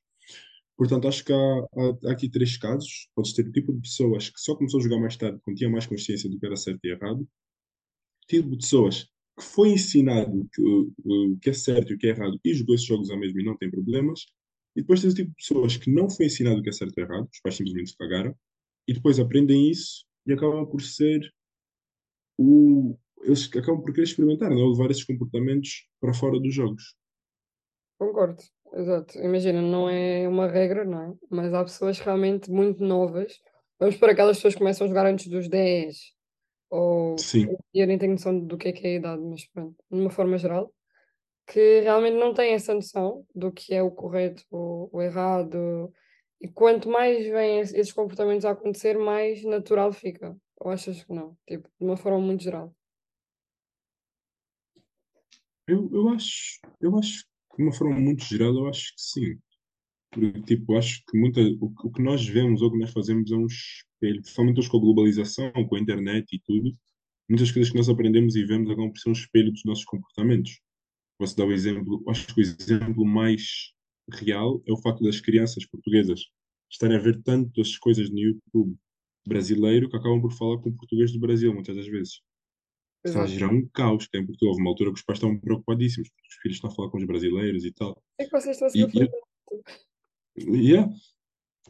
Portanto, 0.77 1.09
acho 1.09 1.25
que 1.25 1.33
há, 1.33 1.37
há, 1.37 2.09
há 2.09 2.13
aqui 2.13 2.29
três 2.29 2.57
casos. 2.57 3.09
Podes 3.15 3.33
ter 3.33 3.47
o 3.47 3.53
tipo 3.53 3.73
de 3.73 3.81
pessoas 3.81 4.31
que 4.31 4.41
só 4.41 4.55
começou 4.55 4.81
a 4.81 4.83
jogar 4.83 5.01
mais 5.01 5.17
tarde, 5.17 5.41
quando 5.43 5.57
tinha 5.57 5.71
mais 5.71 5.87
consciência 5.87 6.31
do 6.31 6.39
que 6.39 6.47
era 6.47 6.57
certo 6.57 6.81
e 6.85 6.91
errado. 6.91 7.27
Tipo 8.29 8.51
de 8.51 8.57
pessoas 8.59 9.05
que 9.39 9.45
foi 9.45 9.71
ensinado 9.71 10.49
que, 10.53 10.63
o 10.63 11.39
que 11.41 11.51
é 11.51 11.53
certo 11.53 11.93
e 11.93 11.95
o 11.95 11.99
que 11.99 12.07
é 12.07 12.11
errado 12.11 12.39
e 12.45 12.55
jogou 12.55 12.75
esses 12.75 12.87
jogos 12.87 13.11
ao 13.11 13.19
mesmo 13.19 13.41
e 13.41 13.45
não 13.45 13.57
tem 13.57 13.71
problemas. 13.71 14.27
E 14.77 14.81
depois 14.81 15.01
tens 15.01 15.13
o 15.13 15.17
tipo 15.17 15.31
de 15.31 15.37
pessoas 15.37 15.77
que 15.77 15.91
não 15.91 16.09
foi 16.09 16.27
ensinado 16.27 16.61
o 16.61 16.63
que 16.63 16.69
é 16.69 16.73
certo 16.73 16.97
e 16.97 17.03
errado, 17.03 17.29
os 17.33 17.41
pais 17.41 17.57
simplesmente 17.57 17.91
se 17.91 17.97
cagaram, 17.97 18.35
e 18.89 18.95
depois 18.95 19.19
aprendem 19.19 19.71
isso 19.71 20.05
e 20.27 20.33
acabam 20.33 20.67
por 20.67 20.81
ser 20.81 21.21
o. 22.39 22.97
Eles 23.23 23.49
acabam 23.57 23.81
por 23.81 23.93
querer 23.93 24.05
experimentar, 24.05 24.51
não 24.51 24.59
é? 24.59 24.69
levar 24.69 24.91
esses 24.91 25.05
comportamentos 25.05 25.89
para 26.01 26.13
fora 26.13 26.41
dos 26.41 26.53
jogos. 26.53 26.97
Concordo, 27.99 28.43
exato. 28.75 29.17
Imagina, 29.19 29.63
não 29.63 29.89
é 29.89 30.27
uma 30.27 30.49
regra, 30.49 30.85
não 30.85 31.03
é? 31.03 31.15
Mas 31.31 31.55
há 31.55 31.63
pessoas 31.63 32.01
realmente 32.01 32.51
muito 32.51 32.83
novas. 32.83 33.41
Vamos 33.79 33.97
por 33.97 34.11
aquelas 34.11 34.37
pessoas 34.39 34.55
que 34.55 34.59
começam 34.59 34.85
a 34.85 34.89
jogar 34.89 35.07
antes 35.07 35.29
dos 35.29 35.49
10, 35.49 35.97
ou 36.71 37.19
Sim. 37.19 37.49
eu 37.75 37.87
nem 37.87 37.99
tenho 37.99 38.13
noção 38.13 38.39
do 38.41 38.57
que 38.57 38.69
é 38.69 38.73
que 38.73 38.87
é 38.87 38.91
a 38.91 38.95
idade, 38.95 39.23
mas 39.23 39.45
pronto, 39.47 39.77
de 39.91 40.01
uma 40.01 40.11
forma 40.11 40.39
geral, 40.39 40.73
que 41.47 41.81
realmente 41.81 42.17
não 42.17 42.33
têm 42.33 42.55
essa 42.55 42.73
noção 42.75 43.27
do 43.35 43.53
que 43.53 43.75
é 43.75 43.83
o 43.83 43.91
correto, 43.91 44.43
o, 44.51 44.89
o 44.91 45.03
errado. 45.03 45.93
E 46.43 46.49
quanto 46.49 46.89
mais 46.89 47.25
vêm 47.25 47.61
esses 47.61 47.93
comportamentos 47.93 48.45
a 48.45 48.51
acontecer, 48.51 48.99
mais 48.99 49.45
natural 49.45 49.93
fica. 49.93 50.37
Ou 50.61 50.73
achas 50.73 51.05
que 51.05 51.13
não? 51.13 51.39
Tipo, 51.49 51.69
de 51.79 51.87
uma 51.87 51.97
forma 51.97 52.19
muito 52.19 52.43
geral. 52.43 52.75
Eu, 55.69 55.89
eu 55.93 56.09
acho, 56.09 56.61
eu 56.81 56.99
acho 56.99 57.25
que 57.51 57.59
de 57.59 57.63
uma 57.63 57.73
forma 57.73 57.99
muito 57.99 58.25
geral, 58.25 58.53
eu 58.55 58.67
acho 58.67 58.93
que 58.93 59.01
sim. 59.01 59.39
Porque, 60.11 60.43
tipo, 60.43 60.77
acho 60.77 61.05
que 61.07 61.17
muita, 61.17 61.41
o, 61.41 61.73
o 61.85 61.93
que 61.93 62.03
nós 62.03 62.27
vemos 62.27 62.61
ou 62.61 62.69
o 62.69 62.73
que 62.73 62.79
nós 62.79 62.91
fazemos 62.91 63.31
é 63.31 63.37
um 63.37 63.47
espelho, 63.47 64.21
principalmente 64.21 64.59
hoje 64.59 64.69
com 64.69 64.79
a 64.79 64.81
globalização, 64.81 65.53
com 65.53 65.77
a 65.77 65.81
internet 65.81 66.27
e 66.35 66.41
tudo, 66.41 66.73
muitas 67.29 67.53
coisas 67.53 67.71
que 67.71 67.79
nós 67.79 67.89
aprendemos 67.89 68.35
e 68.35 68.45
vemos 68.45 68.69
acabam 68.69 68.91
por 68.91 68.99
ser 68.99 69.11
um 69.11 69.13
espelho 69.13 69.53
dos 69.53 69.65
nossos 69.65 69.85
comportamentos. 69.85 70.61
Posso 71.17 71.37
dar 71.37 71.47
o 71.47 71.53
exemplo, 71.53 72.03
acho 72.09 72.27
que 72.35 72.41
o 72.41 72.43
exemplo 72.43 73.05
mais 73.07 73.73
real 74.11 74.63
é 74.67 74.73
o 74.73 74.77
facto 74.77 75.03
das 75.05 75.21
crianças 75.21 75.67
portuguesas 75.67 76.21
estarem 76.71 76.97
a 76.97 77.01
ver 77.01 77.23
tantas 77.23 77.77
coisas 77.79 78.11
no 78.11 78.19
YouTube 78.19 78.77
brasileiro 79.27 79.89
que 79.89 79.97
acabam 79.97 80.21
por 80.21 80.33
falar 80.33 80.59
com 80.59 80.73
português 80.73 81.13
do 81.13 81.21
Brasil, 81.21 81.53
muitas 81.55 81.77
das 81.77 81.87
vezes. 81.87 82.21
Está 83.05 83.23
a 83.23 83.27
gerar 83.27 83.53
um 83.53 83.67
caos 83.69 84.05
que 84.07 84.13
tem 84.13 84.25
porque 84.25 84.45
houve 84.47 84.61
uma 84.61 84.71
altura 84.71 84.91
que 84.93 84.99
os 84.99 85.05
pais 85.05 85.19
estavam 85.19 85.39
preocupadíssimos, 85.39 86.09
porque 86.09 86.29
os 86.29 86.35
filhos 86.41 86.57
estão 86.57 86.71
a 86.71 86.75
falar 86.75 86.91
com 86.91 86.99
os 86.99 87.05
brasileiros 87.05 87.65
e 87.65 87.73
tal. 87.73 88.01
É 88.19 88.25
que 88.25 88.31
vocês 88.31 88.57
estão 88.61 88.69
a 88.69 88.71
E, 88.75 88.91
fazer. 88.91 89.11
e 90.37 90.71
yeah, 90.71 90.93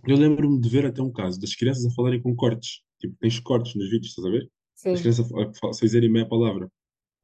eu 0.06 0.16
lembro-me 0.16 0.60
de 0.60 0.68
ver 0.68 0.86
até 0.86 1.02
um 1.02 1.12
caso 1.12 1.40
das 1.40 1.54
crianças 1.54 1.84
a 1.86 1.94
falarem 1.94 2.20
com 2.22 2.34
cortes. 2.34 2.82
Tipo, 3.00 3.16
tens 3.18 3.40
cortes 3.40 3.74
nos 3.74 3.90
vídeos, 3.90 4.08
estás 4.10 4.26
a 4.26 4.30
ver? 4.30 4.42
As 4.44 4.80
Sim. 4.80 4.94
crianças 4.96 5.32
a, 5.32 5.40
a, 5.40 5.68
a 5.68 5.70
dizerem 5.70 6.10
meia 6.10 6.28
palavra. 6.28 6.70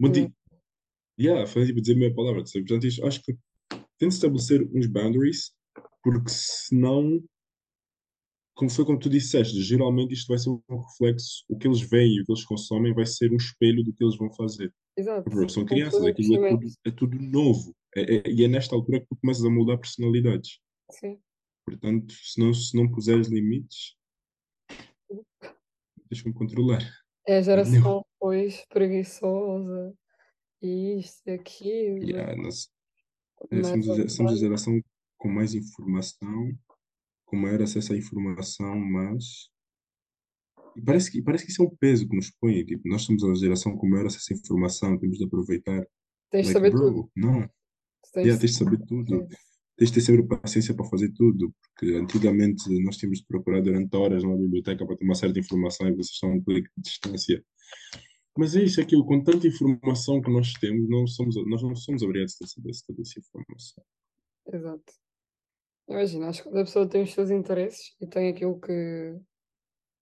Muito, 0.01 0.19
Yeah. 0.19 1.41
yeah, 1.41 1.47
fazem 1.47 1.69
tipo 1.69 1.81
dizer 1.81 1.97
meia 1.97 2.15
palavra. 2.15 2.45
tá 2.45 2.51
Portanto, 2.53 2.87
acho 3.05 3.23
que 3.23 3.37
tem 3.99 4.09
de 4.09 4.15
estabelecer 4.15 4.63
uns 4.75 4.87
boundaries, 4.87 5.53
porque 6.03 6.29
senão, 6.31 7.23
como 8.55 8.71
foi 8.71 8.85
como 8.85 8.99
tu 8.99 9.09
disseste, 9.11 9.61
geralmente 9.63 10.15
isto 10.15 10.29
vai 10.29 10.39
ser 10.39 10.51
um 10.51 10.63
reflexo, 10.69 11.45
o 11.49 11.59
que 11.59 11.67
eles 11.67 11.81
veem 11.81 12.17
e 12.17 12.23
o 12.23 12.25
que 12.25 12.33
eles 12.33 12.45
consomem 12.45 12.95
vai 12.95 13.07
ser 13.07 13.33
um 13.33 13.37
espelho 13.37 13.83
do 13.85 13.93
que 13.93 14.03
eles 14.05 14.17
vão 14.17 14.33
fazer. 14.35 14.73
Exato. 14.97 15.49
São 15.51 15.65
crianças, 15.65 16.03
aquilo 16.05 16.45
é 16.45 16.51
tudo, 16.51 16.67
é 16.87 16.91
tudo 16.91 17.19
novo. 17.21 17.75
É, 17.97 18.17
é- 18.17 18.31
e 18.31 18.45
é 18.45 18.49
nesta 18.49 18.75
altura 18.75 19.01
que 19.01 19.07
tu 19.07 19.17
começas 19.21 19.45
a 19.45 19.51
mudar 19.51 19.79
personalidades. 19.79 20.59
Sim. 20.93 21.19
Portanto, 21.65 22.13
se 22.15 22.41
não, 22.41 22.53
se 22.55 22.77
não 22.77 22.91
puseres 22.91 23.29
limites, 23.29 23.95
deixa-me 26.11 26.33
controlar. 26.35 26.83
É 27.27 27.35
a 27.35 27.37
Não. 27.39 27.43
geração 27.45 28.05
depois 28.15 28.65
preguiçosa 28.71 29.95
isto 30.63 31.29
aquilo. 31.31 32.03
Yeah, 32.03 32.35
nós, 32.37 32.69
é, 33.51 33.63
somos, 33.63 33.89
a, 33.89 34.09
somos 34.09 34.33
a 34.33 34.37
geração 34.37 34.81
com 35.17 35.29
mais 35.29 35.55
informação, 35.55 36.53
com 37.27 37.37
maior 37.37 37.63
acesso 37.63 37.93
à 37.93 37.97
informação, 37.97 38.79
mas 38.79 39.51
e 40.77 40.83
parece 40.83 41.11
que, 41.11 41.21
parece 41.23 41.45
que 41.45 41.51
isso 41.51 41.63
é 41.63 41.67
um 41.67 41.77
peso 41.77 42.09
que 42.09 42.15
nos 42.15 42.31
põe. 42.41 42.65
Tipo, 42.65 42.89
nós 42.89 43.03
somos 43.03 43.25
a 43.25 43.35
geração 43.35 43.77
com 43.77 43.89
maior 43.89 44.07
acesso 44.07 44.33
à 44.33 44.37
informação, 44.37 44.99
temos 44.99 45.19
de 45.19 45.25
aproveitar. 45.25 45.85
tens 46.31 46.47
de 46.47 46.53
Like, 46.53 46.53
saber 46.53 46.71
tudo. 46.71 46.93
bro, 46.93 47.11
não. 47.17 47.43
Tu 47.43 48.11
Tens 48.15 48.27
Yeah, 48.27 48.35
de 48.35 48.41
tens 48.41 48.51
de 48.53 48.57
saber 48.59 48.87
tudo. 48.87 49.09
saber. 49.09 49.37
Tens 49.77 49.89
de 49.91 49.95
ter 49.95 50.01
sempre 50.01 50.23
paciência 50.41 50.75
para 50.75 50.85
fazer 50.87 51.13
tudo, 51.13 51.55
porque 51.63 51.95
antigamente 51.95 52.65
nós 52.83 52.97
tínhamos 52.97 53.21
de 53.21 53.27
procurar 53.27 53.61
durante 53.61 53.95
horas 53.97 54.23
numa 54.25 54.37
biblioteca 54.37 54.85
para 54.87 54.97
ter 54.97 55.05
uma 55.05 55.15
certa 55.15 55.39
informação 55.39 55.87
e 55.89 55.93
vocês 55.93 56.11
estão 56.15 56.31
a 56.31 56.35
um 56.35 56.43
clique 56.43 56.69
de 56.77 56.83
distância. 56.83 57.45
Mas 58.39 58.55
é 58.55 58.63
isso, 58.63 58.81
aquilo, 58.81 59.05
com 59.05 59.21
tanta 59.21 59.49
informação 59.49 60.23
que 60.23 60.31
nós 60.31 60.53
temos, 60.53 60.89
não 60.89 61.09
somos, 61.09 61.35
nós 61.49 61.61
não 61.61 61.75
somos 61.75 62.03
obrigados 62.03 62.37
a 62.41 62.47
saber 62.47 62.71
toda 62.87 63.03
essa 63.03 63.19
informação. 63.19 63.85
Exato. 64.53 64.93
Imagina, 65.89 66.29
acho 66.29 66.45
que 66.45 66.49
cada 66.49 66.65
pessoa 66.65 66.89
tem 66.89 67.03
os 67.03 67.13
seus 67.13 67.31
interesses 67.33 67.97
e 68.01 68.07
tem 68.07 68.29
aquilo 68.29 68.61
que, 68.61 69.19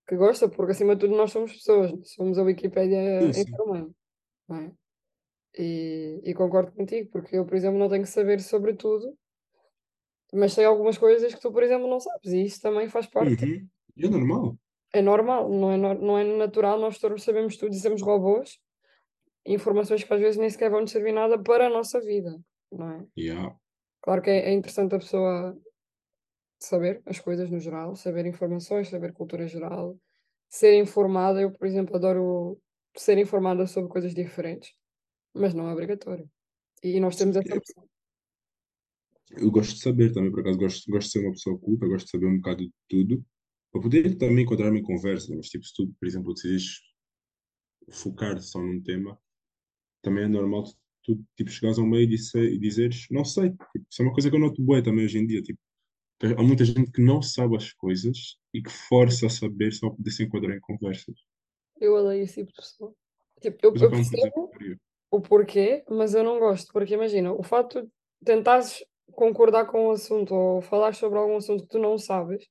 que 0.06 0.16
gosta, 0.16 0.50
porque 0.50 0.72
acima 0.72 0.94
de 0.94 1.00
tudo 1.00 1.16
nós 1.16 1.32
somos 1.32 1.50
pessoas, 1.50 1.92
somos 2.14 2.36
a 2.38 2.42
Wikipédia 2.42 3.00
humano, 3.64 3.96
não 4.46 4.56
é? 4.58 4.72
E, 5.58 6.20
e 6.22 6.34
concordo 6.34 6.72
contigo, 6.72 7.08
porque 7.10 7.38
eu, 7.38 7.46
por 7.46 7.56
exemplo, 7.56 7.78
não 7.78 7.88
tenho 7.88 8.02
que 8.02 8.10
saber 8.10 8.42
sobre 8.42 8.74
tudo, 8.74 9.16
mas 10.34 10.52
sei 10.52 10.66
algumas 10.66 10.98
coisas 10.98 11.34
que 11.34 11.40
tu, 11.40 11.50
por 11.50 11.62
exemplo, 11.62 11.88
não 11.88 12.00
sabes, 12.00 12.34
e 12.34 12.44
isso 12.44 12.60
também 12.60 12.86
faz 12.90 13.06
parte. 13.06 13.42
Uhum. 13.42 13.66
E 13.96 14.04
é 14.04 14.10
normal. 14.10 14.58
É 14.96 15.02
normal, 15.02 15.50
não 15.50 15.70
é, 15.70 15.76
não 15.76 16.18
é 16.18 16.24
natural, 16.24 16.80
nós 16.80 16.98
todos 16.98 17.22
sabemos 17.22 17.58
tudo 17.58 17.74
e 17.74 17.78
somos 17.78 18.00
robôs, 18.00 18.58
informações 19.44 20.02
que 20.02 20.14
às 20.14 20.18
vezes 20.18 20.38
nem 20.38 20.48
sequer 20.48 20.70
vão 20.70 20.80
nos 20.80 20.90
servir 20.90 21.12
nada 21.12 21.38
para 21.38 21.66
a 21.66 21.70
nossa 21.70 22.00
vida, 22.00 22.40
não 22.72 22.90
é? 22.92 23.06
Yeah. 23.18 23.54
Claro 24.00 24.22
que 24.22 24.30
é, 24.30 24.48
é 24.48 24.52
interessante 24.54 24.94
a 24.94 24.98
pessoa 24.98 25.54
saber 26.58 27.02
as 27.04 27.20
coisas 27.20 27.50
no 27.50 27.60
geral, 27.60 27.94
saber 27.94 28.24
informações, 28.24 28.88
saber 28.88 29.12
cultura 29.12 29.46
geral, 29.46 29.98
ser 30.48 30.78
informada. 30.78 31.42
Eu, 31.42 31.52
por 31.52 31.66
exemplo, 31.66 31.94
adoro 31.94 32.58
ser 32.96 33.18
informada 33.18 33.66
sobre 33.66 33.90
coisas 33.90 34.14
diferentes, 34.14 34.72
mas 35.34 35.52
não 35.52 35.68
é 35.68 35.74
obrigatório. 35.74 36.26
E 36.82 36.98
nós 37.00 37.16
temos 37.16 37.36
essa 37.36 37.54
opção. 37.54 37.84
eu 39.32 39.50
gosto 39.50 39.74
de 39.74 39.82
saber 39.82 40.14
também, 40.14 40.30
por 40.30 40.40
acaso, 40.40 40.58
gosto, 40.58 40.90
gosto 40.90 41.06
de 41.08 41.12
ser 41.12 41.26
uma 41.26 41.32
pessoa 41.32 41.58
culta, 41.58 41.86
gosto 41.86 42.06
de 42.06 42.10
saber 42.12 42.26
um 42.28 42.36
bocado 42.36 42.64
de 42.64 42.72
tudo, 42.88 43.22
para 43.76 43.82
poder 43.82 44.16
também 44.16 44.44
enquadrar-me 44.44 44.80
em 44.80 44.82
conversa, 44.82 45.34
mas 45.36 45.48
tipo, 45.48 45.64
se 45.64 45.74
tu, 45.74 45.92
por 46.00 46.06
exemplo, 46.06 46.32
decides 46.32 46.80
focar 47.90 48.40
só 48.40 48.58
num 48.58 48.82
tema, 48.82 49.18
também 50.02 50.24
é 50.24 50.28
normal 50.28 50.64
tu, 51.04 51.22
tipo, 51.36 51.50
chegares 51.50 51.78
ao 51.78 51.86
meio 51.86 52.04
e, 52.04 52.06
dizer, 52.06 52.52
e 52.52 52.58
dizeres, 52.58 53.06
não 53.10 53.24
sei, 53.24 53.50
tipo, 53.50 53.66
isso 53.90 54.02
é 54.02 54.04
uma 54.04 54.12
coisa 54.12 54.30
que 54.30 54.36
eu 54.36 54.40
noto 54.40 54.62
bué 54.62 54.82
também 54.82 55.04
hoje 55.04 55.18
em 55.18 55.26
dia, 55.26 55.42
tipo, 55.42 55.58
há 56.22 56.42
muita 56.42 56.64
gente 56.64 56.90
que 56.90 57.02
não 57.02 57.20
sabe 57.20 57.56
as 57.56 57.72
coisas 57.72 58.38
e 58.52 58.62
que 58.62 58.70
força 58.70 59.26
a 59.26 59.30
saber 59.30 59.72
só 59.72 59.88
para 59.88 59.98
poder 59.98 60.10
se 60.10 60.24
enquadrar 60.24 60.56
em 60.56 60.60
conversas. 60.60 61.14
Eu 61.78 61.94
odeio 61.94 62.24
esse 62.24 62.36
tipo 62.36 62.50
de 62.50 62.56
pessoa. 62.56 62.94
Tipo, 63.40 63.58
eu, 63.62 63.74
eu 63.74 63.90
percebo 63.90 64.50
o 65.10 65.20
porquê, 65.20 65.84
mas 65.90 66.14
eu 66.14 66.24
não 66.24 66.38
gosto, 66.38 66.72
porque 66.72 66.94
imagina, 66.94 67.32
o 67.32 67.42
facto 67.42 67.82
de 67.82 67.88
tentares 68.24 68.82
concordar 69.12 69.66
com 69.66 69.88
o 69.88 69.90
assunto 69.90 70.34
ou 70.34 70.62
falar 70.62 70.94
sobre 70.94 71.18
algum 71.18 71.36
assunto 71.36 71.62
que 71.62 71.68
tu 71.68 71.78
não 71.78 71.98
sabes 71.98 72.48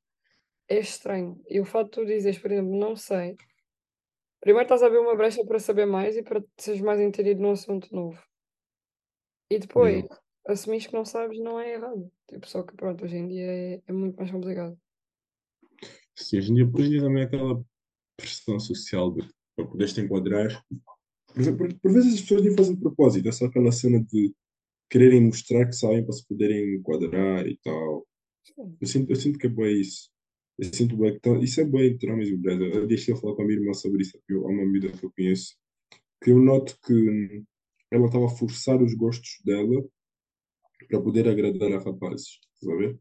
é 0.68 0.80
estranho. 0.80 1.42
E 1.48 1.60
o 1.60 1.66
facto 1.66 1.86
de 1.86 1.92
tu 1.92 2.06
dizeres, 2.06 2.40
por 2.40 2.52
exemplo, 2.52 2.78
não 2.78 2.96
sei, 2.96 3.36
primeiro 4.40 4.66
estás 4.66 4.84
a 4.84 4.88
abrir 4.88 5.00
uma 5.00 5.16
brecha 5.16 5.46
para 5.46 5.60
saber 5.60 5.86
mais 5.86 6.16
e 6.16 6.24
para 6.24 6.44
seres 6.58 6.82
mais 6.82 7.00
entendido 7.00 7.42
num 7.42 7.52
assunto 7.52 7.94
novo. 7.94 8.22
E 9.50 9.60
depois, 9.60 10.04
Yeah. 10.04 10.22
assumires 10.48 10.88
que 10.88 10.94
não 10.94 11.06
sabes 11.06 11.40
não 11.40 11.60
é 11.60 11.74
errado. 11.74 12.12
Tipo, 12.28 12.48
só 12.48 12.64
que 12.64 12.76
pronto, 12.76 13.04
hoje 13.04 13.18
em 13.18 13.28
dia 13.28 13.46
é, 13.46 13.82
é 13.86 13.94
muito 13.94 14.16
mais 14.16 14.32
complicado. 14.32 14.78
Sim, 16.16 16.38
hoje 16.38 16.52
em 16.52 16.56
dia, 16.56 16.72
hoje 16.74 16.88
em 16.88 16.90
dia 16.92 17.02
também 17.02 17.24
é 17.24 17.26
aquela 17.26 17.64
pressão 18.18 18.60
social 18.60 19.12
de, 19.12 19.28
para 19.56 19.68
poderes 19.68 19.94
te 19.94 20.02
enquadrar. 20.02 20.66
Por, 21.28 21.58
por, 21.58 21.80
por 21.80 21.94
vezes 21.94 22.16
as 22.16 22.22
pessoas 22.22 22.44
nem 22.44 22.56
fazem 22.56 22.76
propósito, 22.80 23.28
é 23.28 23.32
só 23.32 23.46
aquela 23.46 23.72
cena 23.72 24.04
de 24.04 24.34
quererem 24.90 25.22
mostrar 25.22 25.66
que 25.66 25.74
sabem 25.74 26.04
para 26.04 26.14
se 26.14 26.26
poderem 26.28 26.76
enquadrar 26.76 27.46
e 27.48 27.58
tal. 27.58 28.08
Eu 28.80 28.88
sinto, 28.88 29.12
eu 29.12 29.16
sinto 29.16 29.38
que 29.38 29.48
é 29.48 29.50
bem 29.50 29.82
isso. 29.82 30.10
Eu 30.58 30.74
sinto 30.74 30.96
bem 30.98 31.14
que 31.14 31.20
tá- 31.20 31.38
isso 31.40 31.62
é 31.62 31.66
bem 31.66 31.92
entre 31.92 32.12
homens 32.12 32.30
e 32.30 32.36
mulheres. 32.36 32.76
Eu 32.76 32.88
deixei 32.88 33.16
falar 33.16 33.36
com 33.36 33.42
a 33.42 33.46
minha 33.46 33.60
irmã 33.60 33.74
sobre 33.74 34.02
isso. 34.02 34.18
Eu, 34.28 34.46
há 34.48 34.50
uma 34.50 34.64
amiga 34.64 34.92
que 34.92 35.04
eu 35.06 35.12
conheço 35.12 35.56
que 36.24 36.32
eu 36.32 36.40
noto 36.40 36.78
que 36.86 37.44
ela 37.92 38.08
estava 38.08 38.26
a 38.26 38.30
forçar 38.30 38.82
os 38.82 38.94
gostos 38.94 39.40
dela 39.46 39.84
para 40.88 41.02
poder 41.02 41.28
agradar 41.28 41.72
a 41.74 41.80
rapazes. 41.80 42.40
Estás 42.56 42.74
a 42.74 42.78
ver? 42.78 43.00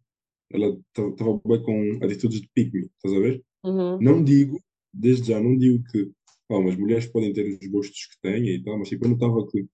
Ela 0.53 0.79
estava 0.97 1.41
bem 1.47 1.63
com 1.63 2.05
atitudes 2.05 2.41
de 2.41 2.49
pick 2.55 2.73
me, 2.73 2.81
estás 2.81 3.15
a 3.15 3.19
ver? 3.21 3.43
Uhum. 3.65 4.01
Não 4.01 4.23
digo, 4.23 4.61
desde 4.93 5.29
já, 5.29 5.41
não 5.41 5.57
digo 5.57 5.83
que 5.91 6.11
pá, 6.47 6.63
as 6.69 6.77
mulheres 6.77 7.07
podem 7.07 7.33
ter 7.33 7.47
os 7.47 7.67
gostos 7.69 8.07
que 8.07 8.21
têm 8.21 8.47
e 8.47 8.63
tal, 8.63 8.79
mas 8.79 8.89
tipo, 8.89 9.05
eu 9.07 9.11
notava 9.11 9.47
que 9.49 9.67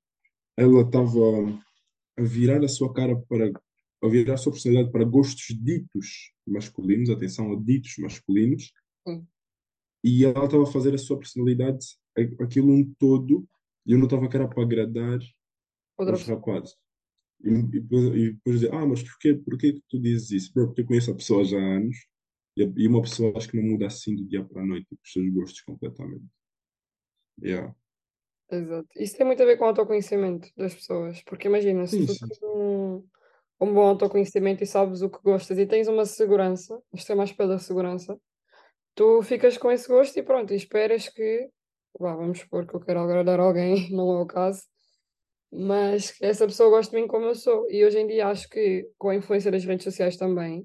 ela 0.56 0.82
estava 0.82 1.60
a 2.18 2.22
virar 2.22 2.62
a 2.64 2.68
sua 2.68 2.92
cara 2.92 3.16
para, 3.28 3.50
a 4.02 4.32
a 4.34 4.36
sua 4.36 4.52
personalidade 4.52 4.92
para 4.92 5.04
gostos 5.04 5.46
ditos 5.60 6.32
masculinos, 6.46 7.10
atenção, 7.10 7.52
a 7.52 7.60
ditos 7.60 7.96
masculinos, 7.98 8.72
Sim. 9.06 9.26
e 10.02 10.24
ela 10.24 10.44
estava 10.46 10.62
a 10.64 10.66
fazer 10.66 10.94
a 10.94 10.98
sua 10.98 11.18
personalidade 11.18 11.84
a- 12.16 12.44
aquilo 12.44 12.72
um 12.72 12.92
todo, 12.98 13.46
e 13.86 13.92
eu 13.92 13.98
notava 13.98 14.28
que 14.28 14.36
era 14.36 14.48
para 14.48 14.62
agradar 14.62 15.18
Outra 15.98 16.16
pessoa. 16.16 16.38
rapazes. 16.38 16.76
E, 17.42 17.48
e 17.50 17.62
depois, 17.80 18.04
e 18.16 18.32
depois 18.32 18.60
dizer, 18.60 18.74
ah, 18.74 18.86
mas 18.86 19.02
porquê, 19.02 19.34
porquê 19.34 19.72
que 19.74 19.82
tu 19.88 19.98
dizes 20.00 20.30
isso? 20.30 20.52
Bro, 20.52 20.66
porque 20.68 20.82
eu 20.82 20.86
conheço 20.86 21.10
a 21.10 21.14
pessoa 21.14 21.44
já 21.44 21.58
há 21.58 21.76
anos, 21.76 21.96
e, 22.56 22.62
a- 22.64 22.72
e 22.76 22.86
uma 22.88 23.02
pessoa 23.02 23.36
acho 23.36 23.48
que 23.48 23.56
não 23.56 23.64
muda 23.70 23.86
assim 23.86 24.14
do 24.16 24.24
dia 24.26 24.44
para 24.44 24.62
a 24.62 24.66
noite, 24.66 24.86
tipo, 24.88 25.00
os 25.04 25.12
seus 25.12 25.32
gostos 25.32 25.60
completamente. 25.62 26.24
Yeah. 27.42 27.74
Exato. 28.50 28.88
Isso 28.96 29.16
tem 29.16 29.24
muito 29.26 29.42
a 29.42 29.46
ver 29.46 29.56
com 29.56 29.64
o 29.64 29.68
autoconhecimento 29.68 30.48
das 30.56 30.74
pessoas. 30.74 31.22
Porque 31.22 31.48
imagina, 31.48 31.86
se 31.86 31.96
Sim, 31.98 32.06
tu 32.06 32.12
sim. 32.12 32.26
tens 32.26 32.38
um, 33.60 33.72
bom 33.74 33.82
autoconhecimento 33.82 34.62
e 34.62 34.66
sabes 34.66 35.02
o 35.02 35.10
que 35.10 35.22
gostas 35.22 35.58
e 35.58 35.66
tens 35.66 35.88
uma 35.88 36.04
segurança, 36.04 36.80
isto 36.94 37.12
é 37.12 37.14
mais 37.14 37.32
pela 37.32 37.58
segurança, 37.58 38.18
tu 38.94 39.22
ficas 39.22 39.58
com 39.58 39.70
esse 39.70 39.88
gosto 39.88 40.18
e 40.18 40.22
pronto, 40.22 40.52
e 40.52 40.56
esperas 40.56 41.08
que, 41.08 41.48
vá, 41.98 42.14
vamos 42.14 42.40
supor 42.40 42.66
que 42.66 42.74
eu 42.74 42.80
quero 42.80 43.00
agradar 43.00 43.40
alguém, 43.40 43.90
não 43.94 44.10
é 44.12 44.22
o 44.22 44.26
caso, 44.26 44.62
mas 45.52 46.14
essa 46.20 46.46
pessoa 46.46 46.70
goste 46.70 46.94
de 46.94 47.00
mim 47.00 47.08
como 47.08 47.26
eu 47.26 47.34
sou. 47.34 47.68
E 47.70 47.84
hoje 47.84 47.98
em 47.98 48.06
dia 48.06 48.28
acho 48.28 48.48
que 48.48 48.88
com 48.96 49.08
a 49.08 49.16
influência 49.16 49.50
das 49.50 49.64
redes 49.64 49.84
sociais 49.84 50.16
também, 50.16 50.64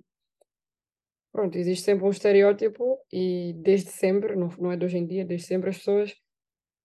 pronto, 1.31 1.57
existe 1.57 1.83
sempre 1.83 2.05
um 2.05 2.11
estereótipo 2.11 2.99
e 3.11 3.53
desde 3.57 3.89
sempre, 3.89 4.35
não, 4.35 4.47
não 4.59 4.71
é 4.71 4.77
de 4.77 4.85
hoje 4.85 4.97
em 4.97 5.05
dia, 5.05 5.25
desde 5.25 5.47
sempre 5.47 5.69
as 5.69 5.77
pessoas 5.77 6.15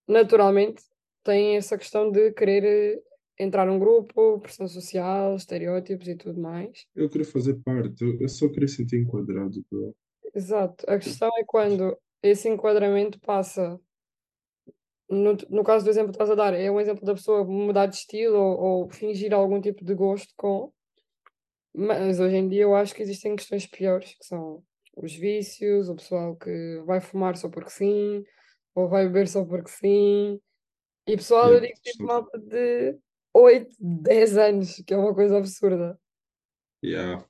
naturalmente 0.09 0.83
têm 1.23 1.57
essa 1.57 1.79
questão 1.79 2.11
de 2.11 2.33
querer 2.33 2.65
eh, 2.65 3.03
entrar 3.43 3.67
num 3.67 3.79
grupo, 3.79 4.41
pressão 4.41 4.69
social, 4.69 5.37
estereótipos 5.37 6.09
e 6.09 6.17
tudo 6.17 6.41
mais. 6.41 6.87
Eu 6.95 7.09
queria 7.11 7.27
fazer 7.27 7.55
parte, 7.65 8.03
eu, 8.05 8.21
eu 8.21 8.29
só 8.29 8.49
queria 8.49 8.69
sentir 8.69 9.01
enquadrado, 9.01 9.65
bro. 9.71 9.95
Exato. 10.35 10.85
A 10.89 10.99
questão 10.99 11.29
é 11.39 11.45
quando 11.45 11.97
esse 12.23 12.49
enquadramento 12.49 13.19
passa. 13.21 13.81
No, 15.09 15.37
no 15.49 15.65
caso 15.65 15.85
do 15.85 15.91
exemplo 15.91 16.13
que 16.13 16.15
estás 16.15 16.31
a 16.31 16.35
dar, 16.37 16.55
é 16.55 16.71
um 16.71 16.81
exemplo 16.81 17.05
da 17.05 17.15
pessoa 17.15 17.45
mudar 17.45 17.87
de 17.87 17.97
estilo 17.97 18.37
ou, 18.39 18.85
ou 18.85 18.91
fingir 18.91 19.33
algum 19.35 19.61
tipo 19.61 19.85
de 19.85 19.95
gosto 19.95 20.33
com. 20.37 20.73
Mas 21.75 22.21
hoje 22.21 22.37
em 22.37 22.49
dia 22.49 22.63
eu 22.63 22.75
acho 22.75 22.95
que 22.95 23.03
existem 23.03 23.37
questões 23.37 23.67
piores, 23.67 24.15
que 24.15 24.25
são 24.25 24.63
os 24.97 25.15
vícios, 25.15 25.89
o 25.89 25.97
pessoal 25.97 26.37
que 26.37 26.83
vai 26.85 27.01
fumar 27.01 27.37
só 27.37 27.49
porque 27.49 27.71
sim, 27.71 28.25
ou 28.75 28.89
vai 28.89 29.07
beber 29.07 29.29
só 29.29 29.45
porque 29.45 29.71
sim. 29.71 30.41
E 31.07 31.17
pessoal, 31.17 31.53
eu 31.53 31.61
Yeah, 31.61 31.67
digo 31.67 31.81
tipo 31.83 32.05
malta 32.05 32.39
de 32.39 32.99
8, 33.41 33.77
10 33.79 34.37
anos, 34.37 34.83
que 34.87 34.95
é 34.95 34.97
uma 34.97 35.15
coisa 35.15 35.39
absurda. 35.39 35.99
yeah. 36.85 37.25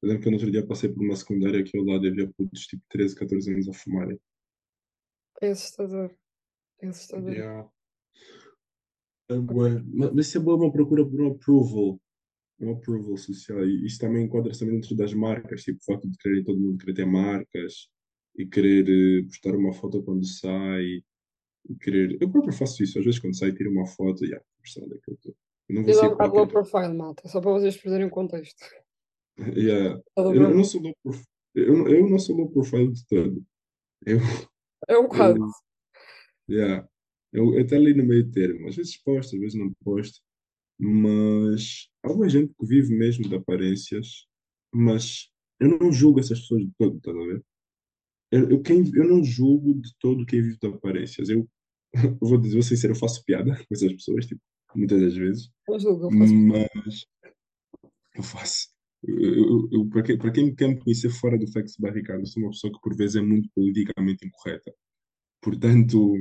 Eu 0.00 0.08
lembro 0.08 0.24
que 0.24 0.30
no 0.30 0.36
outro 0.36 0.50
dia 0.50 0.66
passei 0.66 0.92
por 0.92 1.04
uma 1.04 1.14
secundária 1.14 1.62
que 1.62 1.78
ao 1.78 1.84
lado 1.84 2.06
havia 2.06 2.28
putos 2.32 2.66
tipo 2.66 2.82
13, 2.88 3.14
14 3.14 3.52
anos 3.52 3.68
a 3.68 3.72
fumarem. 3.72 4.18
É 5.40 5.50
assustador. 5.50 6.12
É 6.80 6.88
assustador. 6.88 7.32
Yeah. 7.32 7.70
É. 9.30 9.34
Mas 9.36 10.12
mas 10.14 10.26
isso 10.26 10.38
é 10.38 10.40
bué 10.40 10.54
uma 10.54 10.72
procura 10.72 11.08
por 11.08 11.20
um 11.20 11.28
approval, 11.28 12.00
um 12.60 12.72
approval 12.72 13.16
social. 13.16 13.64
E 13.64 13.86
isto 13.86 14.00
também 14.00 14.24
enquadra-se 14.24 14.60
também 14.60 14.74
dentro 14.80 14.96
das 14.96 15.14
marcas, 15.14 15.62
tipo 15.62 15.78
o 15.80 15.84
facto 15.84 16.10
de 16.10 16.18
querer 16.18 16.44
todo 16.44 16.60
mundo 16.60 16.78
querer 16.78 16.94
ter 16.94 17.06
marcas 17.06 17.88
e 18.36 18.46
querer 18.46 18.88
eh, 18.88 19.22
postar 19.24 19.54
uma 19.54 19.72
foto 19.72 20.02
quando 20.02 20.26
sai 20.26 20.82
e 20.82 21.04
querer. 21.80 22.18
Eu 22.20 22.30
próprio 22.30 22.52
faço 22.52 22.82
isso, 22.82 22.98
às 22.98 23.04
vezes 23.04 23.20
quando 23.20 23.36
saio 23.36 23.54
tiro 23.54 23.70
uma 23.70 23.86
foto 23.86 24.24
e 24.24 24.34
ah, 24.34 24.42
mostrar 24.60 24.84
onde 24.84 24.94
é 24.94 24.98
que 24.98 25.10
eu 25.10 25.14
estou. 25.14 25.36
Eu 25.68 25.74
não 25.74 25.84
vou 25.84 25.92
Eu 25.92 26.04
um 26.04 26.10
bocado 26.10 26.34
low 26.34 26.48
profile, 26.48 26.94
malta, 26.94 27.28
só 27.28 27.40
para 27.40 27.52
vocês 27.52 27.76
perderem 27.76 28.06
o 28.06 28.10
contexto. 28.10 28.64
Yeah. 29.56 29.98
Low 30.18 30.34
Eu, 30.34 30.42
eu 30.42 30.52
profile. 30.52 30.56
não 30.56 30.64
sou 30.64 30.82
low 30.82 30.94
prof... 31.02 31.24
eu, 31.54 31.88
eu 31.88 32.10
não 32.10 32.18
sou 32.18 32.36
low 32.36 32.50
profile 32.50 32.92
de 32.92 33.06
todo. 33.06 33.42
Eu, 34.04 34.18
É 34.86 34.98
um 34.98 35.04
bocado. 35.04 35.40
eu, 36.48 36.54
yeah. 36.54 36.88
eu, 37.32 37.54
eu 37.54 37.64
até 37.64 37.76
ali 37.76 37.94
no 37.94 38.04
meio 38.04 38.30
termo. 38.30 38.68
Às 38.68 38.76
vezes 38.76 39.02
posto, 39.02 39.34
às 39.34 39.40
vezes 39.40 39.58
não 39.58 39.72
posto. 39.82 40.20
Mas 40.78 41.88
há 42.02 42.12
uma 42.12 42.28
gente 42.28 42.52
que 42.52 42.66
vive 42.66 42.94
mesmo 42.94 43.26
de 43.26 43.34
aparências, 43.34 44.26
mas 44.74 45.30
eu 45.58 45.78
não 45.78 45.92
julgo 45.92 46.20
essas 46.20 46.40
pessoas 46.40 46.64
de 46.64 46.72
todo, 46.76 46.96
estás 46.98 47.16
a 47.16 47.20
ver? 47.20 47.44
Eu, 48.32 48.48
eu, 48.50 48.62
quem, 48.62 48.82
eu 48.94 49.06
não 49.06 49.22
julgo 49.22 49.74
de 49.74 49.94
todo 50.00 50.24
quem 50.24 50.40
vive 50.40 50.58
de 50.58 50.66
aparências. 50.66 51.28
Eu, 51.28 51.46
eu 51.94 52.18
vou 52.20 52.38
dizer, 52.38 52.54
vou 52.54 52.62
ser 52.62 52.76
sincero, 52.76 52.94
eu 52.94 52.98
faço 52.98 53.22
piada 53.24 53.54
com 53.68 53.74
essas 53.74 53.92
pessoas, 53.92 54.26
tipo, 54.26 54.40
muitas 54.74 55.00
das 55.00 55.14
vezes, 55.14 55.50
Eu 55.68 55.78
julgo, 55.78 56.06
eu 56.06 56.18
faço. 56.18 56.34
mas 56.34 57.06
eu 58.16 58.22
faço. 58.22 58.68
Eu, 59.04 59.68
eu, 59.70 59.88
para, 59.88 60.02
quem, 60.02 60.16
para 60.16 60.32
quem 60.32 60.46
me 60.46 60.54
quer 60.54 60.68
me 60.68 60.78
conhecer 60.78 61.10
fora 61.10 61.36
do 61.36 61.50
Flex 61.50 61.76
Barricado, 61.76 62.22
eu 62.22 62.26
sou 62.26 62.42
uma 62.42 62.50
pessoa 62.50 62.72
que 62.72 62.80
por 62.80 62.96
vezes 62.96 63.16
é 63.16 63.20
muito 63.20 63.50
politicamente 63.54 64.26
incorreta. 64.26 64.72
Portanto, 65.42 66.16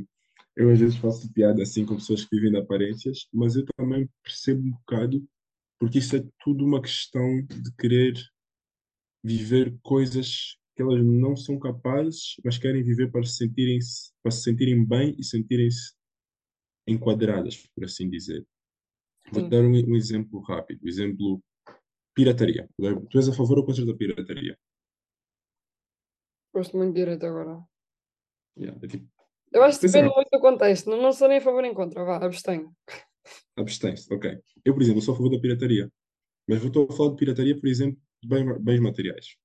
eu 0.55 0.69
às 0.71 0.79
vezes 0.79 0.97
faço 0.97 1.31
piada 1.31 1.61
assim 1.61 1.85
com 1.85 1.95
pessoas 1.95 2.25
que 2.25 2.35
vivem 2.35 2.51
de 2.51 2.57
aparências, 2.57 3.27
mas 3.31 3.55
eu 3.55 3.63
também 3.77 4.09
percebo 4.23 4.67
um 4.67 4.71
bocado, 4.71 5.23
porque 5.79 5.99
isso 5.99 6.15
é 6.17 6.23
tudo 6.43 6.65
uma 6.65 6.81
questão 6.81 7.45
de 7.45 7.71
querer 7.77 8.13
viver 9.23 9.77
coisas 9.83 10.57
que 10.81 10.93
elas 10.93 11.05
não 11.05 11.35
são 11.35 11.59
capazes, 11.59 12.35
mas 12.43 12.57
querem 12.57 12.83
viver 12.83 13.11
para 13.11 13.23
se 13.23 13.35
sentirem, 13.37 13.79
para 14.23 14.31
se 14.31 14.43
sentirem 14.43 14.83
bem 14.85 15.15
e 15.17 15.23
sentirem-se 15.23 15.93
enquadradas, 16.87 17.67
por 17.75 17.83
assim 17.85 18.09
dizer. 18.09 18.45
Vou 19.31 19.47
dar 19.47 19.61
um, 19.61 19.71
um 19.71 19.95
exemplo 19.95 20.39
rápido. 20.41 20.87
Exemplo, 20.87 21.41
pirataria. 22.15 22.67
Tu 23.09 23.17
és 23.17 23.29
a 23.29 23.33
favor 23.33 23.59
ou 23.59 23.65
contra 23.65 23.85
da 23.85 23.93
pirataria? 23.95 24.57
Gosto 26.53 26.75
muito 26.75 26.93
de 26.93 26.99
direito 26.99 27.25
agora. 27.25 27.63
Yeah, 28.57 28.77
é 28.83 28.87
tipo, 28.87 29.07
Eu 29.53 29.63
acho 29.63 29.77
que 29.79 29.85
pensa 29.85 29.99
depende 29.99 30.15
muito 30.15 30.29
do 30.29 30.39
contexto. 30.39 30.89
Não, 30.89 31.01
não 31.01 31.13
sou 31.13 31.27
nem 31.29 31.37
a 31.37 31.41
favor 31.41 31.61
nem 31.61 31.73
contra, 31.73 32.03
vá, 32.03 32.17
abstenho. 32.17 32.75
abstém-se, 33.55 34.13
ok. 34.13 34.37
Eu, 34.65 34.73
por 34.73 34.81
exemplo, 34.81 35.01
sou 35.01 35.13
a 35.13 35.17
favor 35.17 35.29
da 35.31 35.39
pirataria. 35.39 35.89
Mas 36.49 36.59
vou 36.59 36.67
estou 36.67 36.87
a 36.89 36.93
falar 36.93 37.11
de 37.11 37.15
pirataria, 37.17 37.57
por 37.57 37.67
exemplo, 37.67 38.01
de 38.21 38.27
bem- 38.27 38.59
bens 38.59 38.79
materiais. 38.81 39.37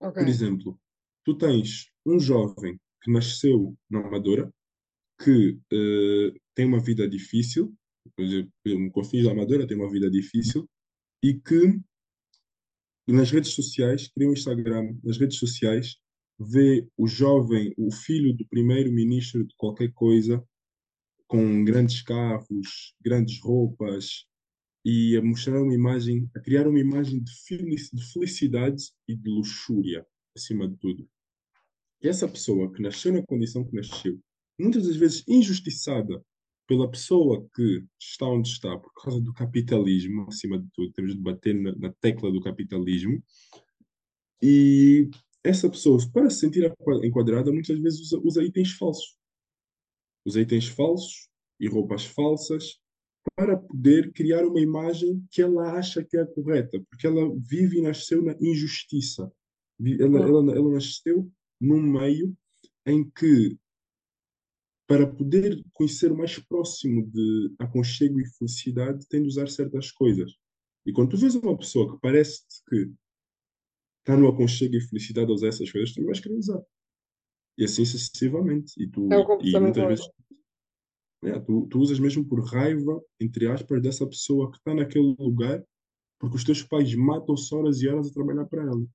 Ok. 0.00 0.22
Por 0.22 0.28
exemplo, 0.28 0.80
tu 1.24 1.36
tens 1.36 1.90
um 2.04 2.18
jovem 2.18 2.78
que 3.02 3.10
nasceu 3.10 3.76
na 3.90 4.00
Amadora, 4.00 4.52
que 5.22 5.58
eh, 5.72 6.38
tem 6.54 6.66
uma 6.66 6.80
vida 6.80 7.08
difícil, 7.08 7.74
um 8.66 8.90
confins 8.90 9.24
da 9.24 9.32
Amadora 9.32 9.66
tem 9.66 9.76
uma 9.76 9.90
vida 9.90 10.10
difícil, 10.10 10.68
e 11.22 11.34
que 11.34 11.80
nas 13.06 13.30
redes 13.30 13.52
sociais, 13.52 14.08
cria 14.08 14.28
um 14.28 14.32
Instagram, 14.32 14.96
nas 15.02 15.16
redes 15.16 15.38
sociais, 15.38 15.96
vê 16.38 16.86
o 16.96 17.06
jovem, 17.06 17.72
o 17.76 17.90
filho 17.92 18.34
do 18.34 18.46
primeiro-ministro 18.48 19.46
de 19.46 19.54
qualquer 19.56 19.92
coisa, 19.92 20.44
com 21.28 21.64
grandes 21.64 22.02
carros, 22.02 22.94
grandes 23.00 23.40
roupas, 23.40 24.26
e 24.88 25.16
a 25.16 25.20
mostrar 25.20 25.60
uma 25.60 25.74
imagem, 25.74 26.30
a 26.32 26.38
criar 26.38 26.68
uma 26.68 26.78
imagem 26.78 27.20
de 27.20 27.32
felici- 27.44 27.90
de 27.92 28.04
felicidade 28.12 28.84
e 29.08 29.16
de 29.16 29.28
luxúria, 29.28 30.06
acima 30.36 30.68
de 30.68 30.76
tudo. 30.76 31.10
E 32.00 32.06
essa 32.06 32.28
pessoa 32.28 32.72
que 32.72 32.80
nasceu 32.80 33.12
na 33.12 33.26
condição 33.26 33.64
que 33.64 33.74
nasceu, 33.74 34.16
muitas 34.56 34.86
das 34.86 34.94
vezes 34.94 35.24
injustiçada 35.26 36.24
pela 36.68 36.88
pessoa 36.88 37.44
que 37.52 37.84
está 38.00 38.26
onde 38.26 38.48
está 38.48 38.78
por 38.78 38.92
causa 38.94 39.20
do 39.20 39.34
capitalismo, 39.34 40.28
acima 40.28 40.56
de 40.56 40.68
tudo, 40.72 40.92
temos 40.92 41.16
de 41.16 41.20
bater 41.20 41.54
na, 41.56 41.74
na 41.74 41.92
tecla 42.00 42.30
do 42.30 42.40
capitalismo, 42.40 43.20
e 44.40 45.10
essa 45.42 45.68
pessoa, 45.68 45.98
para 46.12 46.30
se 46.30 46.38
sentir 46.38 46.72
enquadrada, 47.02 47.50
muitas 47.50 47.76
vezes 47.80 48.00
usa, 48.02 48.20
usa 48.22 48.44
itens 48.44 48.70
falsos. 48.70 49.16
Usa 50.24 50.40
itens 50.40 50.68
falsos 50.68 51.28
e 51.58 51.66
roupas 51.66 52.04
falsas 52.04 52.78
para 53.34 53.56
poder 53.56 54.12
criar 54.12 54.44
uma 54.44 54.60
imagem 54.60 55.24
que 55.30 55.42
ela 55.42 55.72
acha 55.72 56.04
que 56.04 56.16
é 56.16 56.22
a 56.22 56.26
correta, 56.26 56.82
porque 56.88 57.06
ela 57.06 57.34
vive 57.36 57.78
e 57.78 57.82
nasceu 57.82 58.22
na 58.22 58.36
injustiça. 58.40 59.30
Ela, 59.80 60.20
ela, 60.20 60.56
ela 60.56 60.72
nasceu 60.72 61.30
num 61.60 61.80
meio 61.80 62.36
em 62.86 63.08
que, 63.10 63.58
para 64.86 65.06
poder 65.06 65.62
conhecer 65.72 66.12
mais 66.14 66.38
próximo 66.38 67.06
de 67.10 67.54
aconchego 67.58 68.20
e 68.20 68.28
felicidade, 68.38 69.06
tem 69.08 69.22
de 69.22 69.28
usar 69.28 69.48
certas 69.48 69.90
coisas. 69.90 70.32
E 70.86 70.92
quando 70.92 71.10
tu 71.10 71.16
vês 71.16 71.34
uma 71.34 71.56
pessoa 71.58 71.92
que 71.92 72.00
parece 72.00 72.42
que 72.68 72.90
está 74.00 74.16
no 74.16 74.28
aconchego 74.28 74.76
e 74.76 74.80
felicidade 74.80 75.30
a 75.30 75.34
usar 75.34 75.48
essas 75.48 75.70
coisas, 75.70 75.92
tu 75.92 76.00
não 76.00 76.06
vais 76.06 76.20
querer 76.20 76.36
usar. 76.36 76.62
E 77.58 77.64
assim 77.64 77.84
sucessivamente. 77.84 78.72
E, 78.80 78.88
tu, 78.88 79.08
É 79.12 79.16
e, 79.42 79.60
muitas 79.60 79.88
vezes 79.88 80.08
é, 81.24 81.38
tu, 81.40 81.66
tu 81.66 81.78
usas 81.78 81.98
mesmo 81.98 82.24
por 82.24 82.44
raiva, 82.44 83.02
entre 83.20 83.48
aspas, 83.48 83.80
dessa 83.82 84.06
pessoa 84.06 84.50
que 84.50 84.58
está 84.58 84.74
naquele 84.74 85.14
lugar, 85.18 85.64
porque 86.18 86.36
os 86.36 86.44
teus 86.44 86.62
pais 86.62 86.94
matam-se 86.94 87.54
horas 87.54 87.80
e 87.80 87.88
horas 87.88 88.08
a 88.08 88.12
trabalhar 88.12 88.44
para 88.46 88.62
ela. 88.62 88.86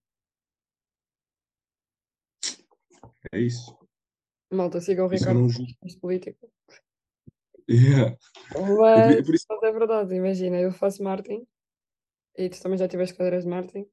É 3.32 3.40
isso. 3.40 3.78
Malta, 4.52 4.82
sigam 4.82 5.06
o 5.06 5.10
Ricardo 5.10 5.40
não 5.40 6.00
político. 6.02 6.52
Yeah. 7.70 8.18
É 8.56 8.60
Mas, 8.60 9.18
é 9.18 9.24
por 9.24 9.36
isso. 9.36 9.46
mas 9.50 9.64
é 9.64 9.72
verdade, 9.72 10.16
imagina, 10.16 10.60
eu 10.60 10.74
faço 10.74 11.02
marketing 11.02 11.46
e 12.38 12.50
tu 12.50 12.62
também 12.62 12.78
já 12.78 12.88
tiveste 12.88 13.16
cadeiras 13.16 13.44
de 13.44 13.50
marketing. 13.50 13.88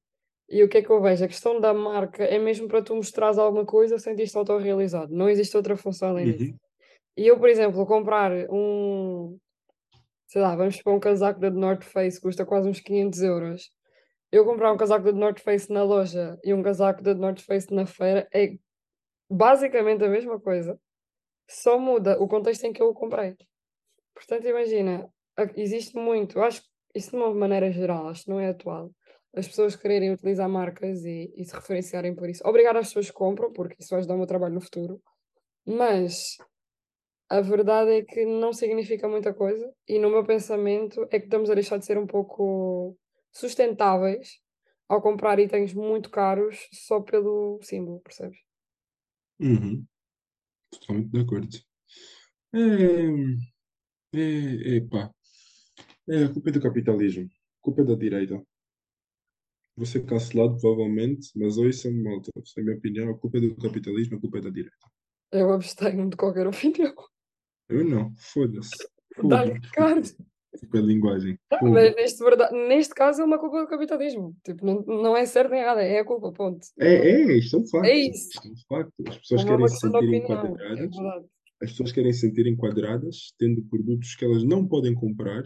E 0.49 0.63
o 0.63 0.69
que 0.69 0.79
é 0.79 0.83
que 0.83 0.91
eu 0.91 1.01
vejo? 1.01 1.25
A 1.25 1.29
questão 1.29 1.61
da 1.61 1.75
marca 1.75 2.25
é 2.25 2.39
mesmo 2.39 2.67
para 2.67 2.83
tu 2.83 2.97
mostrares 2.97 3.39
alguma 3.39 3.67
coisa 3.67 3.99
sem 3.99 4.17
te 4.17 4.37
autorrealizado. 4.37 5.15
Não 5.15 5.29
existe 5.29 5.57
outra 5.57 5.77
função 5.77 6.09
além 6.09 6.33
disso. 6.33 6.53
Uhum. 6.53 6.59
E 7.19 7.27
eu, 7.27 7.37
por 7.37 7.49
exemplo, 7.49 7.85
comprar 7.85 8.31
um, 8.49 9.37
sei 10.29 10.41
lá, 10.41 10.55
vamos 10.55 10.81
para 10.81 10.93
um 10.93 11.01
casaco 11.01 11.41
da 11.41 11.51
North 11.51 11.83
Face, 11.83 12.21
custa 12.21 12.47
quase 12.47 12.69
uns 12.69 12.79
500 12.79 13.23
euros. 13.23 13.73
Eu 14.31 14.45
comprar 14.45 14.73
um 14.73 14.77
casaco 14.77 15.05
da 15.05 15.13
North 15.13 15.41
Face 15.41 15.69
na 15.69 15.83
loja 15.83 16.39
e 16.45 16.55
um 16.55 16.63
casaco 16.63 17.03
da 17.03 17.15
North 17.15 17.41
Face 17.41 17.75
na 17.75 17.87
feira 17.87 18.29
é 18.33 18.57
basicamente 19.29 20.05
a 20.05 20.09
mesma 20.09 20.39
coisa. 20.39 20.79
Só 21.51 21.77
muda 21.77 22.23
o 22.23 22.29
contexto 22.29 22.63
em 22.67 22.73
que 22.73 22.81
eu 22.81 22.91
o 22.91 22.95
comprei. 22.95 23.37
Portanto, 24.15 24.47
imagina, 24.47 25.13
existe 25.57 25.97
muito, 25.97 26.41
acho 26.41 26.63
que 26.63 26.69
isso 26.95 27.11
de 27.11 27.17
uma 27.17 27.35
maneira 27.35 27.73
geral, 27.73 28.07
acho 28.07 28.27
que 28.27 28.31
não 28.31 28.39
é 28.39 28.51
atual, 28.51 28.93
as 29.35 29.49
pessoas 29.49 29.75
quererem 29.75 30.13
utilizar 30.13 30.49
marcas 30.49 31.05
e, 31.05 31.35
e 31.37 31.45
se 31.45 31.53
referenciarem 31.53 32.15
por 32.15 32.31
isso. 32.31 32.47
Obrigado 32.47 32.77
às 32.77 32.87
pessoas 32.87 33.07
que 33.11 33.13
compram, 33.13 33.53
porque 33.53 33.75
isso 33.81 33.91
vai 33.91 33.99
ajudar 33.99 34.15
o 34.15 34.19
meu 34.19 34.27
trabalho 34.27 34.55
no 34.55 34.61
futuro, 34.61 35.03
mas 35.67 36.39
a 37.29 37.41
verdade 37.41 37.91
é 37.91 38.03
que 38.03 38.25
não 38.25 38.53
significa 38.53 39.09
muita 39.09 39.35
coisa 39.35 39.71
e 39.87 39.99
no 39.99 40.11
meu 40.11 40.25
pensamento 40.25 41.03
é 41.11 41.19
que 41.19 41.27
estamos 41.27 41.51
a 41.51 41.55
deixar 41.55 41.79
de 41.79 41.85
ser 41.85 41.99
um 41.99 42.07
pouco 42.07 42.97
sustentáveis 43.31 44.41
ao 44.89 45.03
comprar 45.03 45.39
itens 45.39 45.75
muito 45.75 46.11
caros 46.11 46.69
só 46.73 47.01
pelo 47.01 47.61
símbolo, 47.63 48.01
percebes? 48.01 48.39
Uhum. 49.39 49.85
Totalmente 50.71 51.11
de 51.11 51.21
acordo. 51.21 51.49
É, 52.55 54.19
é, 54.19 54.77
é, 54.77 54.81
pá. 54.89 55.11
É, 56.09 56.25
a 56.25 56.33
culpa 56.33 56.49
é 56.49 56.53
do 56.53 56.63
capitalismo. 56.63 57.25
A 57.25 57.63
culpa 57.63 57.83
é 57.83 57.85
da 57.85 57.95
direita. 57.95 58.43
Vou 59.77 59.87
ser 59.87 60.05
cancelado, 60.07 60.59
provavelmente, 60.59 61.31
mas 61.37 61.59
ouçam-me, 61.59 62.03
malta. 62.03 62.31
Essa 62.37 62.61
é 62.61 62.63
a 62.63 62.65
minha 62.65 62.77
opinião. 62.77 63.11
A 63.11 63.19
culpa 63.19 63.37
é 63.37 63.41
do 63.43 63.57
capitalismo, 63.57 64.17
a 64.17 64.21
culpa 64.21 64.39
é 64.39 64.41
da 64.41 64.51
direita. 64.51 64.77
Eu 65.31 65.53
abstenho 65.53 66.09
de 66.09 66.17
qualquer 66.17 66.47
opinião. 66.49 66.95
Eu 67.69 67.85
não. 67.85 68.13
Foda-se. 68.17 68.71
Dá-lhe 69.25 69.53
Fogo. 69.55 69.67
Ricardo. 69.67 70.09
Culpa 70.61 70.79
é 70.79 70.81
da 70.81 70.87
linguagem. 70.87 71.39
Não, 71.53 71.59
Fogo. 71.59 71.73
Mas 71.73 71.95
neste, 71.95 72.25
verda- 72.25 72.51
neste 72.51 72.95
caso 72.95 73.21
é 73.21 73.25
uma 73.25 73.39
culpa 73.39 73.61
do 73.61 73.69
capitalismo. 73.69 74.35
Tipo, 74.45 74.65
não, 74.65 74.83
não 75.03 75.17
é 75.17 75.25
certo 75.27 75.51
nem 75.51 75.61
errado, 75.61 75.79
é 75.81 75.99
a 75.99 76.05
culpa, 76.05 76.33
ponto. 76.33 76.67
É, 76.79 76.95
é, 77.11 77.39
isto 77.39 77.57
é 77.57 77.59
um 77.61 77.67
facto. 77.67 77.85
É 77.87 77.97
isso. 77.99 78.29
Isto 78.31 78.49
é 78.49 78.51
um 78.51 78.57
facto. 78.69 78.93
As 79.09 79.19
pessoas 79.19 79.41
é 79.43 79.45
querem 79.45 79.69
se 79.69 79.77
sentir 79.79 80.15
é 80.15 80.17
enquadradas. 80.17 80.79
verdade. 80.79 81.27
As 81.61 81.71
pessoas 81.71 81.93
querem 81.93 82.13
se 82.13 82.21
sentir 82.21 82.47
enquadradas 82.47 83.35
tendo 83.39 83.63
produtos 83.65 84.15
que 84.15 84.25
elas 84.25 84.45
não 84.45 84.67
podem 84.67 84.95
comprar 84.95 85.43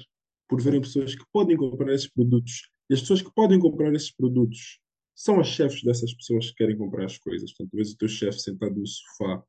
por 0.48 0.60
verem 0.60 0.80
pessoas 0.80 1.14
que 1.14 1.24
podem 1.32 1.56
comprar 1.56 1.92
esses 1.92 2.08
produtos. 2.10 2.70
E 2.90 2.94
as 2.94 3.00
pessoas 3.00 3.22
que 3.22 3.32
podem 3.34 3.58
comprar 3.58 3.92
esses 3.94 4.14
produtos 4.14 4.78
são 5.14 5.40
as 5.40 5.46
chefes 5.48 5.82
dessas 5.82 6.14
pessoas 6.14 6.50
que 6.50 6.56
querem 6.56 6.76
comprar 6.76 7.06
as 7.06 7.16
coisas. 7.18 7.50
Portanto, 7.52 7.74
vês 7.74 7.92
o 7.92 7.96
teu 7.96 8.08
chefe 8.08 8.38
sentado 8.38 8.74
no 8.74 8.86
sofá 8.86 9.42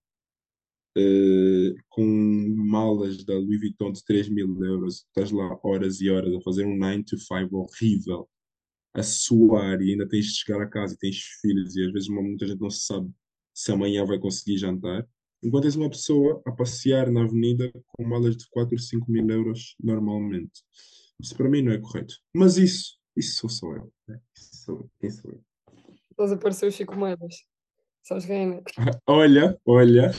eh, 0.97 1.73
com 1.89 2.06
malas 2.56 3.23
da 3.23 3.34
Louis 3.34 3.60
Vuitton 3.60 3.91
de 3.91 4.03
3 4.06 4.29
mil 4.29 4.63
euros. 4.63 5.06
Estás 5.08 5.32
lá 5.32 5.58
horas 5.63 5.99
e 6.01 6.10
horas 6.10 6.34
a 6.36 6.41
fazer 6.41 6.65
um 6.65 6.77
9 6.77 7.03
to 7.03 7.17
5 7.17 7.56
horrível, 7.56 8.29
a 8.93 9.01
suar 9.03 9.82
e 9.82 9.91
ainda 9.91 10.08
tens 10.08 10.25
de 10.27 10.39
chegar 10.39 10.62
a 10.62 10.67
casa 10.67 10.93
e 10.93 10.97
tens 10.97 11.17
filhos 11.41 11.75
e 11.75 11.86
às 11.86 11.91
vezes 11.91 12.10
muita 12.10 12.45
gente 12.47 12.62
não 12.62 12.69
sabe 12.69 13.12
se 13.53 13.71
amanhã 13.71 14.06
vai 14.06 14.19
conseguir 14.19 14.58
jantar. 14.58 15.08
Enquanto 15.43 15.63
tens 15.63 15.75
uma 15.75 15.89
pessoa 15.89 16.41
a 16.45 16.51
passear 16.51 17.12
na 17.12 17.23
avenida 17.23 17.71
com 17.88 18.03
malas 18.08 18.38
de 18.38 18.47
4 18.49 18.73
ou 18.73 18.79
5 18.79 19.12
mil 19.12 19.27
euros 19.29 19.75
normalmente. 19.84 20.62
Isso 21.19 21.36
para 21.36 21.49
mim 21.49 21.62
não 21.62 21.71
é 21.71 21.77
correto. 21.79 22.15
Mas 22.34 22.58
isso, 22.58 22.97
isso 23.15 23.39
sou 23.39 23.49
só 23.49 23.67
eu. 23.75 23.93
né? 24.08 24.19
Isso 24.36 24.63
sou 24.63 24.75
eu. 24.75 24.89
Quem 24.99 25.10
sou 25.10 25.32
eu? 25.32 25.41
Estás 26.12 26.32
a 26.32 26.38
parecer 26.38 26.67
o 26.67 26.71
Chico 26.71 26.95
Moedas. 26.95 27.36
Sabes 28.03 28.25
quem 28.25 28.36
é? 28.43 28.45
né? 28.47 28.62
Olha, 29.08 29.60
olha, 29.65 30.12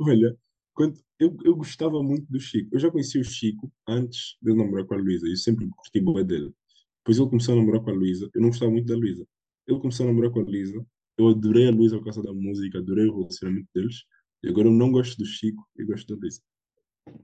olha. 0.00 0.36
Quando, 0.74 1.00
eu, 1.18 1.36
eu 1.44 1.56
gostava 1.56 2.00
muito 2.02 2.30
do 2.30 2.38
Chico. 2.38 2.68
Eu 2.72 2.78
já 2.78 2.90
conheci 2.90 3.18
o 3.18 3.24
Chico 3.24 3.70
antes 3.86 4.36
de 4.40 4.50
ele 4.50 4.58
namorar 4.58 4.86
com 4.86 4.94
a 4.94 4.98
Luísa. 4.98 5.26
Eu 5.26 5.36
sempre 5.36 5.68
curti 5.68 6.00
boa 6.00 6.22
dele. 6.22 6.54
Depois 6.98 7.18
ele 7.18 7.28
começou 7.28 7.54
a 7.54 7.58
namorar 7.58 7.82
com 7.82 7.90
a 7.90 7.94
Luísa. 7.94 8.30
Eu 8.32 8.40
não 8.40 8.48
gostava 8.50 8.70
muito 8.70 8.86
da 8.86 8.94
Luísa. 8.94 9.26
Ele 9.66 9.80
começou 9.80 10.04
a 10.04 10.08
namorar 10.08 10.30
com 10.30 10.40
a 10.40 10.44
Luísa. 10.44 10.86
Eu 11.18 11.28
adorei 11.28 11.66
a 11.66 11.72
Luísa 11.72 11.98
por 11.98 12.04
causa 12.04 12.22
da 12.22 12.32
música, 12.32 12.78
adorei 12.78 13.06
o 13.06 13.16
relacionamento 13.18 13.68
deles. 13.74 14.04
E 14.42 14.48
agora 14.48 14.68
eu 14.68 14.72
não 14.72 14.92
gosto 14.92 15.18
do 15.18 15.24
Chico 15.24 15.66
e 15.76 15.84
gosto 15.84 16.14
da 16.14 16.20
Luísa. 16.20 16.40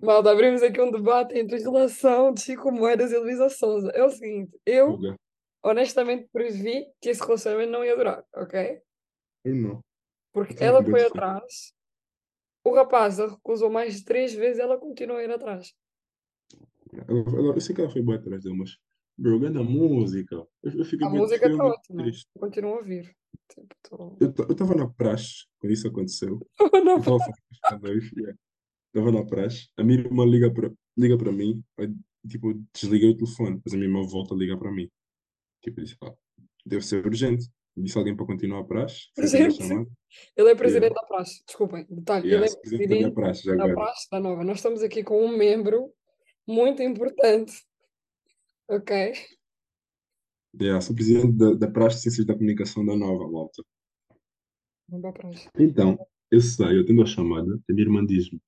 Malta, 0.03 0.31
abrimos 0.31 0.63
aqui 0.63 0.81
um 0.81 0.91
debate 0.91 1.39
entre 1.39 1.57
a 1.57 1.59
relação 1.59 2.33
de 2.33 2.41
Chico 2.41 2.73
Moedas 2.73 3.13
e 3.13 3.19
Luísa 3.19 3.49
Sonza. 3.49 3.91
É 3.91 4.05
o 4.05 4.11
seguinte, 4.11 4.59
eu 4.67 4.99
honestamente 5.63 6.29
previ 6.33 6.87
que 7.01 7.11
esse 7.11 7.23
relacionamento 7.23 7.71
não 7.71 7.85
ia 7.85 7.97
durar, 7.97 8.25
ok? 8.35 8.81
Eu 9.45 9.55
não. 9.55 9.81
Porque 10.33 10.55
Eu 10.55 10.67
ela 10.69 10.85
foi 10.85 11.05
atrás, 11.05 11.73
o 12.65 12.75
rapaz 12.75 13.21
a 13.21 13.27
recusou 13.29 13.71
mais 13.71 13.95
de 13.97 14.05
três 14.05 14.33
vezes, 14.35 14.59
ela 14.59 14.79
continuou 14.79 15.19
a 15.19 15.23
ir 15.25 15.31
atrás. 15.31 15.75
Ela- 16.93 17.55
eu 17.55 17.61
sei 17.61 17.75
que 17.75 17.81
ela 17.81 17.91
foi 17.91 18.03
boa 18.03 18.17
atrás 18.17 18.43
dele, 18.43 18.57
mas. 18.57 18.77
Bro, 19.17 19.39
grande 19.39 19.59
música. 19.63 20.35
Eu, 20.35 20.49
eu 20.79 20.85
fiquei 20.85 21.07
A 21.07 21.11
muito, 21.11 21.23
música 21.23 21.47
está 21.49 21.65
ótima, 21.65 22.03
triste. 22.03 22.29
eu 22.35 22.41
continuo 22.41 22.75
a 22.75 22.77
ouvir. 22.79 23.17
Tipo, 23.49 23.67
tô... 23.83 24.17
Eu 24.21 24.53
estava 24.53 24.75
na 24.75 24.89
praxe 24.89 25.47
quando 25.61 25.73
isso 25.73 25.87
aconteceu. 25.87 26.45
Eu 26.85 26.99
estava 26.99 27.91
a. 27.93 28.35
Estava 28.89 29.13
na 29.13 29.25
praxe. 29.25 29.69
A 29.77 29.85
minha 29.85 30.01
irmã 30.01 30.25
liga 30.25 30.53
para 30.53 30.71
liga 30.97 31.17
mim. 31.33 31.63
aí, 31.79 31.93
tipo, 32.29 32.51
eu 32.51 32.63
desliguei 32.73 33.11
o 33.11 33.17
telefone. 33.17 33.57
Depois 33.57 33.75
a 33.75 33.77
minha 33.77 33.89
irmã 33.89 34.03
volta 34.07 34.35
a 34.35 34.37
ligar 34.37 34.57
para 34.57 34.71
mim. 34.73 34.89
Tipo, 35.63 35.81
eu 35.81 35.85
disse, 35.85 35.97
ah, 36.03 36.15
deve 36.65 36.85
ser 36.85 37.05
urgente. 37.07 37.49
Disse 37.77 37.99
alguém 37.99 38.15
para 38.17 38.27
continuar 38.27 38.61
a 38.61 38.65
praxe. 38.65 39.09
Gente, 39.19 39.57
chamada. 39.57 39.91
ele 40.37 40.51
é 40.51 40.55
presidente 40.55 40.93
Yeah. 40.93 41.01
da 41.01 41.07
praxe, 41.09 41.45
desculpem, 41.45 41.87
detalhe, 41.91 42.29
Yeah, 42.29 42.47
ele 42.47 42.55
é 42.55 42.61
presidente 42.61 42.89
da 42.89 43.11
presidente 43.11 43.15
praxe 43.15 43.47
da 43.47 43.53
agora. 43.55 43.75
praxe 43.75 44.09
da 44.11 44.21
Nova. 44.21 44.45
Nós 44.45 44.57
estamos 44.59 44.83
aqui 44.83 45.03
com 45.03 45.25
um 45.25 45.37
membro 45.37 45.93
muito 46.47 46.83
importante, 46.83 47.53
ok? 48.69 49.13
Yeah, 50.61 50.81
sou 50.81 50.95
presidente 50.95 51.33
da, 51.37 51.53
da 51.55 51.69
Praxe 51.71 51.97
de 51.97 52.03
Ciências 52.03 52.27
da 52.27 52.35
Comunicação 52.35 52.87
da 52.87 52.95
Nova, 52.95 53.25
a 53.25 53.29
praxe. 55.13 55.49
Então, 55.59 55.99
eu 56.31 56.41
sei, 56.41 56.79
eu 56.79 56.87
tendo 56.87 57.03
a 57.03 57.07
chamada, 57.07 57.59
a 57.69 57.73
minha 57.73 57.85
irmã 57.87 58.07
diz-me. 58.07 58.41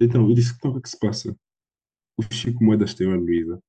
Então, 0.00 0.28
eu 0.28 0.34
disse, 0.34 0.54
então, 0.56 0.70
o 0.70 0.74
que 0.74 0.78
é 0.78 0.82
que 0.82 0.90
se 0.90 0.98
passa? 0.98 1.36
O 2.16 2.22
Chico 2.32 2.62
Moedas 2.62 2.94
tem 2.94 3.08
uma 3.08 3.16
Luísa. 3.16 3.60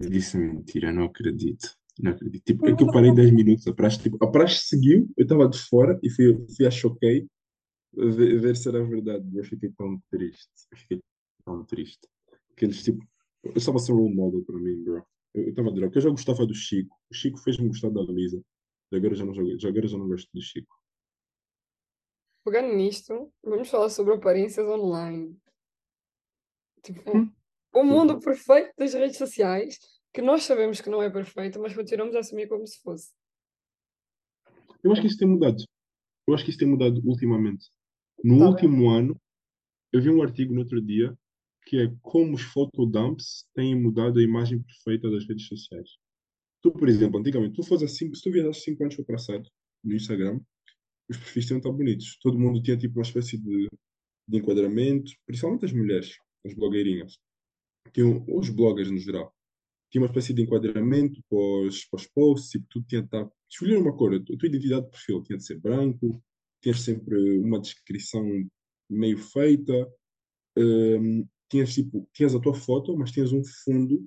Eu 0.00 0.08
disse, 0.08 0.38
mentira, 0.38 0.90
não 0.90 1.04
acredito. 1.04 1.76
Não 1.98 2.12
acredito. 2.12 2.44
Tipo, 2.44 2.68
é 2.68 2.76
que 2.76 2.82
eu 2.82 2.92
parei 2.92 3.14
10 3.14 3.30
minutos, 3.32 3.66
a 3.66 3.72
praxe, 3.72 4.02
tipo, 4.02 4.22
a 4.22 4.30
praxe 4.30 4.66
seguiu, 4.66 5.08
eu 5.16 5.22
estava 5.22 5.48
de 5.48 5.58
fora 5.58 5.98
e 6.02 6.10
fui, 6.10 6.46
fui 6.54 6.66
a 6.66 6.70
choquei 6.70 7.26
ver, 7.94 8.40
ver 8.40 8.56
se 8.56 8.68
era 8.68 8.84
verdade. 8.84 9.26
Eu 9.36 9.44
fiquei 9.44 9.70
tão 9.70 10.00
triste. 10.10 10.50
Eu 10.70 10.76
fiquei 10.78 11.02
tão 11.44 11.64
triste. 11.64 12.06
Porque 12.48 12.66
eles, 12.66 12.82
tipo, 12.82 13.02
eu 13.44 13.52
estava 13.56 13.78
a 13.78 13.80
ser 13.80 13.92
role 13.92 14.14
model 14.14 14.44
para 14.44 14.58
mim, 14.58 14.82
bro. 14.84 15.06
Eu 15.34 15.50
estava 15.50 15.68
a 15.68 15.70
adorar, 15.70 15.88
porque 15.88 15.98
eu 15.98 16.02
já 16.02 16.10
gostava 16.10 16.46
do 16.46 16.54
Chico. 16.54 16.96
O 17.10 17.14
Chico 17.14 17.38
fez-me 17.38 17.68
gostar 17.68 17.90
da 17.90 18.00
Luísa. 18.00 18.42
Agora 18.92 19.14
já 19.14 19.24
não, 19.24 19.34
já 19.34 19.68
agora 19.68 19.86
já 19.86 19.98
não 19.98 20.08
gosto 20.08 20.28
do 20.32 20.40
Chico. 20.40 20.74
Pegando 22.44 22.74
nisto, 22.74 23.32
vamos 23.42 23.68
falar 23.68 23.90
sobre 23.90 24.14
aparências 24.14 24.66
online. 24.66 25.36
Tipo, 26.82 27.16
Hum. 27.16 27.32
o 27.74 27.82
mundo 27.82 28.20
perfeito 28.20 28.72
das 28.78 28.94
redes 28.94 29.16
sociais, 29.18 29.78
que 30.16 30.22
nós 30.22 30.44
sabemos 30.44 30.80
que 30.80 30.88
não 30.88 31.02
é 31.02 31.10
perfeito, 31.10 31.60
mas 31.60 31.74
continuamos 31.74 32.16
a 32.16 32.20
assumir 32.20 32.48
como 32.48 32.66
se 32.66 32.80
fosse. 32.80 33.12
Eu 34.82 34.90
acho 34.90 35.02
que 35.02 35.08
isso 35.08 35.18
tem 35.18 35.28
mudado. 35.28 35.62
Eu 36.26 36.34
acho 36.34 36.42
que 36.42 36.48
isso 36.48 36.58
tem 36.58 36.66
mudado 36.66 37.02
ultimamente. 37.04 37.66
No 38.24 38.38
Tá 38.38 38.44
bem. 38.44 38.52
último 38.54 38.88
ano, 38.88 39.20
eu 39.92 40.00
vi 40.00 40.08
um 40.08 40.22
artigo 40.22 40.54
no 40.54 40.60
outro 40.60 40.80
dia 40.80 41.14
que 41.66 41.76
é 41.76 41.94
como 42.00 42.34
os 42.34 42.40
photodumps 42.40 43.46
têm 43.54 43.78
mudado 43.78 44.18
a 44.18 44.22
imagem 44.22 44.62
perfeita 44.62 45.10
das 45.10 45.26
redes 45.28 45.46
sociais. 45.48 45.90
Tu, 46.62 46.72
por 46.72 46.88
exemplo, 46.88 47.20
antigamente, 47.20 47.54
tu 47.56 47.62
fazes 47.62 47.92
assim, 47.92 48.14
se 48.14 48.22
tu 48.22 48.32
viajasse 48.32 48.60
5 48.60 48.84
anos 48.84 48.94
para 48.94 49.02
o 49.02 49.06
passado 49.06 49.50
no 49.84 49.94
Instagram, 49.94 50.40
os 51.10 51.18
perfis 51.18 51.44
tinham 51.44 51.58
estar 51.58 51.72
bonitos. 51.72 52.16
Todo 52.22 52.38
mundo 52.38 52.62
tinha 52.62 52.78
tipo 52.78 52.98
uma 52.98 53.02
espécie 53.02 53.36
de, 53.36 53.68
de 54.28 54.38
enquadramento, 54.38 55.12
principalmente 55.26 55.66
as 55.66 55.72
mulheres, 55.72 56.16
as 56.46 56.54
blogueirinhas. 56.54 57.18
Tinham, 57.92 58.24
os 58.28 58.48
bloggers 58.48 58.90
no 58.90 58.96
geral. 58.98 59.35
Tinha 59.90 60.02
uma 60.02 60.08
espécie 60.08 60.34
de 60.34 60.42
enquadramento 60.42 61.22
para 61.28 61.38
os, 61.38 61.84
para 61.84 61.98
os 61.98 62.06
posts, 62.08 62.50
tipo, 62.50 62.66
tudo 62.68 62.86
tinha 62.86 63.02
de 63.02 63.06
estar. 63.06 63.30
Escolher 63.48 63.78
uma 63.78 63.96
cor, 63.96 64.14
a 64.14 64.20
tua 64.20 64.48
identidade 64.48 64.84
de 64.84 64.90
perfil 64.90 65.22
tinha 65.22 65.38
de 65.38 65.44
ser 65.44 65.60
branco, 65.60 66.22
tinhas 66.60 66.80
sempre 66.80 67.38
uma 67.38 67.60
descrição 67.60 68.24
meio 68.90 69.18
feita, 69.18 69.72
hum, 70.58 71.26
tinhas 71.48 71.72
tipo, 71.74 72.08
tinhas 72.12 72.34
a 72.34 72.40
tua 72.40 72.54
foto, 72.54 72.96
mas 72.96 73.12
tinhas 73.12 73.32
um 73.32 73.42
fundo, 73.64 74.04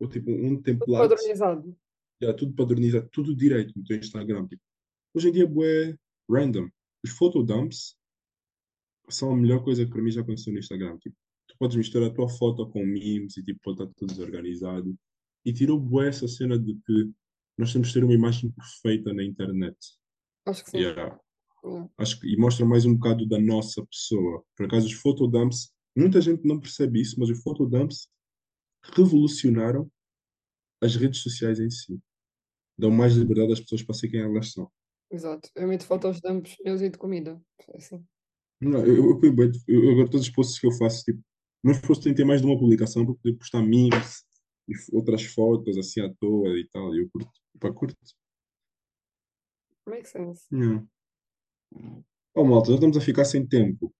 ou 0.00 0.08
tipo 0.08 0.30
um 0.30 0.56
Tudo 0.56 0.62
template, 0.62 1.08
padronizado. 1.08 1.76
já, 2.20 2.34
tudo 2.34 2.54
padronizado, 2.54 3.08
tudo 3.12 3.34
direito 3.36 3.72
no 3.76 3.84
teu 3.84 3.96
Instagram. 3.96 4.46
Tipo. 4.48 4.62
Hoje 5.14 5.28
em 5.28 5.32
dia, 5.32 5.44
é 5.44 5.96
random. 6.30 6.68
Os 7.04 7.10
photodumps 7.10 7.96
são 9.08 9.32
a 9.32 9.36
melhor 9.36 9.62
coisa 9.64 9.84
que 9.84 9.90
para 9.90 10.02
mim 10.02 10.10
já 10.10 10.20
aconteceu 10.20 10.52
no 10.52 10.58
Instagram. 10.58 10.98
Tipo, 10.98 11.16
tu 11.48 11.56
podes 11.58 11.76
misturar 11.76 12.10
a 12.10 12.14
tua 12.14 12.28
foto 12.28 12.68
com 12.70 12.84
memes 12.84 13.36
e 13.36 13.44
tipo, 13.44 13.60
pode 13.62 13.82
estar 13.82 13.94
tudo 13.96 14.12
desorganizado. 14.12 14.96
E 15.44 15.52
tirou 15.52 15.78
bué 15.80 16.08
essa 16.08 16.28
cena 16.28 16.58
de 16.58 16.74
que 16.86 17.10
nós 17.58 17.72
temos 17.72 17.88
de 17.88 17.94
ter 17.94 18.04
uma 18.04 18.14
imagem 18.14 18.50
perfeita 18.50 19.12
na 19.12 19.22
internet. 19.24 19.76
Acho 20.46 20.64
que 20.64 20.70
sim. 20.70 20.78
Yeah. 20.78 21.18
Yeah. 21.64 21.90
Acho 21.98 22.20
que, 22.20 22.26
e 22.32 22.36
mostra 22.36 22.64
mais 22.64 22.84
um 22.86 22.94
bocado 22.94 23.26
da 23.26 23.38
nossa 23.38 23.84
pessoa. 23.86 24.42
Por 24.56 24.66
acaso, 24.66 24.86
os 24.86 24.92
photodumps, 24.94 25.72
muita 25.96 26.20
gente 26.20 26.46
não 26.46 26.58
percebe 26.58 27.00
isso, 27.00 27.16
mas 27.18 27.28
os 27.30 27.42
photodumps 27.42 28.08
revolucionaram 28.94 29.90
as 30.82 30.96
redes 30.96 31.20
sociais 31.20 31.60
em 31.60 31.70
si. 31.70 31.98
Dão 32.78 32.90
mais 32.90 33.14
liberdade 33.14 33.52
às 33.52 33.60
pessoas 33.60 33.82
para 33.82 33.94
ser 33.94 34.08
quem 34.08 34.20
elas 34.20 34.52
são. 34.52 34.70
Exato. 35.10 35.50
Eu 35.54 35.68
meto 35.68 35.84
fotos 35.84 36.20
de 36.20 36.28
ambos 36.28 36.56
meus 36.64 36.80
e 36.80 36.88
de 36.88 36.96
comida. 36.96 37.40
É 37.68 37.76
Assim. 37.76 38.04
Não, 38.60 38.84
eu, 38.86 39.20
eu, 39.22 39.32
bué- 39.34 39.50
eu- 39.68 39.90
agora 39.90 40.08
todos 40.10 40.26
os 40.26 40.32
posts 40.32 40.58
que 40.58 40.66
eu 40.66 40.72
faço, 40.72 41.02
tipo, 41.04 41.20
meus 41.62 41.78
posts 41.78 42.04
têm 42.04 42.12
que 42.14 42.18
ter 42.18 42.24
mais 42.24 42.40
de 42.40 42.46
uma 42.46 42.58
publicação 42.58 43.04
para 43.04 43.14
poder 43.14 43.34
postar 43.36 43.62
memes 43.62 44.24
e 44.70 44.96
outras 44.96 45.24
fotos 45.24 45.76
assim 45.76 46.00
à 46.00 46.14
toa 46.14 46.58
e 46.58 46.66
tal. 46.68 46.94
E 46.94 47.02
eu 47.02 47.10
curto. 47.10 47.30
Pá, 47.58 47.72
curto. 47.72 47.96
Makes 49.86 50.10
sense. 50.10 50.46
Yeah. 50.54 50.86
Oh, 52.34 52.44
malta, 52.44 52.68
já 52.68 52.74
estamos 52.74 52.96
a 52.96 53.00
ficar 53.00 53.24
sem 53.24 53.46
tempo. 53.46 53.92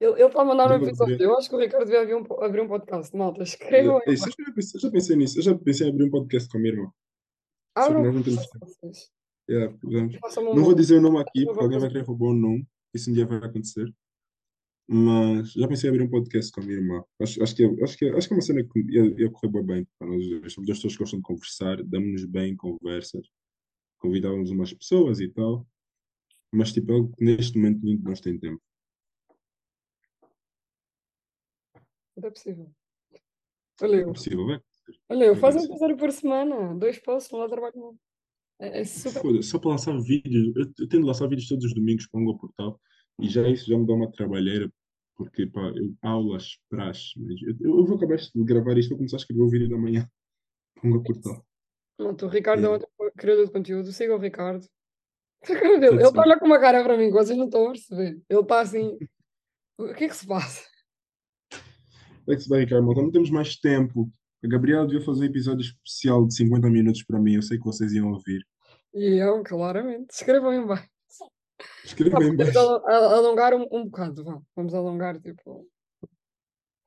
Ele 0.00 0.12
ele 0.12 0.24
está 0.24 0.42
a 0.42 0.44
mandar 0.44 0.70
um 0.70 0.82
episódio. 0.82 1.20
Eu 1.20 1.36
acho 1.36 1.48
que 1.48 1.54
o 1.54 1.58
Ricardo 1.58 1.84
devia 1.84 2.02
abrir 2.02 2.14
um, 2.14 2.44
abrir 2.44 2.60
um 2.60 2.68
podcast. 2.68 3.16
Malta, 3.16 3.42
escrevam 3.42 3.96
aí 3.98 4.02
eu 4.06 4.16
já 4.16 4.52
pensei, 4.54 4.80
já 4.80 4.90
pensei 4.90 5.16
nisso. 5.16 5.38
Eu 5.38 5.42
já 5.42 5.54
pensei 5.56 5.86
em 5.86 5.90
abrir 5.90 6.04
um 6.04 6.10
podcast 6.10 6.48
com 6.48 6.58
a 6.58 6.60
minha 6.60 6.72
irmã. 6.72 6.92
Só 7.78 7.84
Abram 7.84 8.04
nós 8.04 8.14
não 8.14 8.22
temos 8.22 8.46
tempo. 8.46 8.66
Yeah, 9.48 9.76
um 9.84 10.54
Não 10.54 10.64
vou 10.64 10.74
dizer 10.74 10.96
o 10.96 11.02
nome 11.02 11.20
aqui, 11.20 11.44
Não 11.44 11.52
porque 11.52 11.64
alguém 11.64 11.78
vai 11.78 11.88
querer 11.90 12.04
roubar 12.04 12.28
o 12.28 12.34
nome. 12.34 12.66
Isso 12.94 13.10
um 13.10 13.14
dia 13.14 13.26
vai 13.26 13.38
acontecer. 13.38 13.92
Mas 14.86 15.52
já 15.52 15.66
pensei 15.66 15.88
em 15.88 15.92
abrir 15.94 16.04
um 16.04 16.10
podcast 16.10 16.52
com 16.52 16.60
a 16.60 16.64
minha 16.64 16.76
irmã. 16.76 17.02
Acho, 17.18 17.42
acho, 17.42 17.56
que, 17.56 17.64
é- 17.64 17.82
acho, 17.84 17.96
que, 17.96 18.04
é- 18.04 18.16
acho 18.16 18.28
que 18.28 18.34
é 18.34 18.36
uma 18.36 18.42
cena 18.42 18.62
que 18.64 18.80
ia, 18.80 19.04
ia 19.22 19.30
correr 19.30 19.48
bué 19.48 19.62
bem 19.62 19.88
para 19.98 20.08
nós 20.08 20.28
dois. 20.28 20.52
Somos 20.52 20.66
duas 20.66 20.78
pessoas 20.78 20.92
que 20.94 20.98
gostam 20.98 21.18
de 21.20 21.22
conversar, 21.24 21.82
damos-nos 21.84 22.24
bem 22.26 22.52
em 22.52 22.56
conversas, 22.56 23.26
convidávamos 23.98 24.50
umas 24.50 24.72
pessoas 24.74 25.20
e 25.20 25.28
tal. 25.28 25.66
Mas, 26.52 26.72
tipo, 26.72 26.92
é 26.92 26.94
algo 26.94 27.12
que 27.16 27.24
neste 27.24 27.56
momento 27.56 27.82
nenhum 27.82 27.96
de 27.98 28.04
nós 28.04 28.20
tem 28.20 28.38
tempo. 28.38 28.62
Não 32.16 32.28
é 32.28 32.30
possível. 32.30 32.70
Olha 33.82 33.96
É 33.96 34.02
eu. 34.04 34.12
possível, 34.12 34.50
é? 34.52 34.60
Olha 35.08 35.24
eu. 35.24 35.36
Faz 35.36 35.56
um 35.56 35.64
episódio 35.64 35.96
por 35.96 36.12
semana. 36.12 36.74
Dois 36.78 36.98
posts, 36.98 37.32
não 37.32 37.40
dá 37.40 37.48
trabalho 37.48 37.74
não. 37.76 37.98
É, 38.60 38.80
é 38.80 38.84
super. 38.84 39.42
Só 39.42 39.58
para 39.58 39.70
lançar 39.70 39.98
vídeos. 40.00 40.54
Eu, 40.54 40.62
eu 40.78 40.88
tento 40.88 41.04
lançar 41.06 41.26
vídeos 41.26 41.48
todos 41.48 41.64
os 41.64 41.74
domingos 41.74 42.06
para 42.06 42.20
o 42.20 42.22
meu 42.24 42.36
portal 42.36 42.80
e 43.20 43.28
já 43.28 43.48
isso 43.48 43.70
já 43.70 43.78
me 43.78 43.86
dá 43.86 43.94
uma 43.94 44.10
trabalheira, 44.10 44.70
porque 45.16 45.46
pá, 45.46 45.72
eu, 45.74 45.94
aulas, 46.02 46.58
praxe, 46.68 47.12
mas 47.16 47.40
eu, 47.42 47.56
eu 47.60 47.84
vou 47.84 47.96
acabar 47.96 48.16
de 48.16 48.44
gravar 48.44 48.76
isto, 48.78 48.90
vou 48.90 48.98
começar 48.98 49.16
a 49.16 49.20
escrever 49.20 49.42
o 49.42 49.48
vídeo 49.48 49.68
da 49.68 49.78
manhã 49.78 50.08
portal. 51.04 51.44
Pronto, 51.96 52.26
o 52.26 52.28
Ricardo 52.28 52.60
é 52.60 52.66
Yeah. 52.66 52.84
outro 52.98 53.12
criador 53.16 53.46
de 53.46 53.52
conteúdo. 53.52 53.92
Sigam 53.92 54.16
o 54.16 54.20
Ricardo. 54.20 54.66
De 55.44 55.52
Ele 55.52 56.02
está 56.02 56.20
a 56.20 56.24
olhar 56.24 56.38
com 56.38 56.46
uma 56.46 56.58
cara 56.58 56.82
para 56.82 56.96
mim, 56.96 57.10
vocês 57.10 57.36
não 57.38 57.44
estão 57.46 57.68
a 57.68 57.72
perceber. 57.72 58.20
Ele 58.28 58.40
está 58.40 58.60
assim. 58.60 58.98
O 59.76 59.92
que 59.92 60.04
é 60.04 60.08
que 60.08 60.14
se 60.14 60.24
passa? 60.24 60.62
É 62.28 62.36
que 62.36 62.40
se 62.40 62.48
vai, 62.48 62.60
Ricardo, 62.60 62.86
malta, 62.86 63.02
não 63.02 63.10
temos 63.10 63.28
mais 63.28 63.56
tempo. 63.56 64.08
A 64.44 64.46
Gabriela 64.46 64.86
devia 64.86 65.04
fazer 65.04 65.22
um 65.22 65.28
episódio 65.28 65.62
especial 65.62 66.24
de 66.24 66.36
50 66.36 66.70
minutos 66.70 67.02
para 67.02 67.18
mim, 67.18 67.34
eu 67.34 67.42
sei 67.42 67.58
que 67.58 67.64
vocês 67.64 67.92
iam 67.92 68.12
ouvir. 68.12 68.46
E 68.94 69.20
eu, 69.20 69.42
claramente. 69.42 70.12
Escrevam 70.12 70.52
em 70.52 70.64
al- 72.56 72.86
al- 72.86 73.14
alongar 73.14 73.54
um, 73.54 73.66
um 73.72 73.84
bocado, 73.84 74.24
vá. 74.24 74.40
Vamos 74.56 74.74
alongar, 74.74 75.20
tipo. 75.20 75.68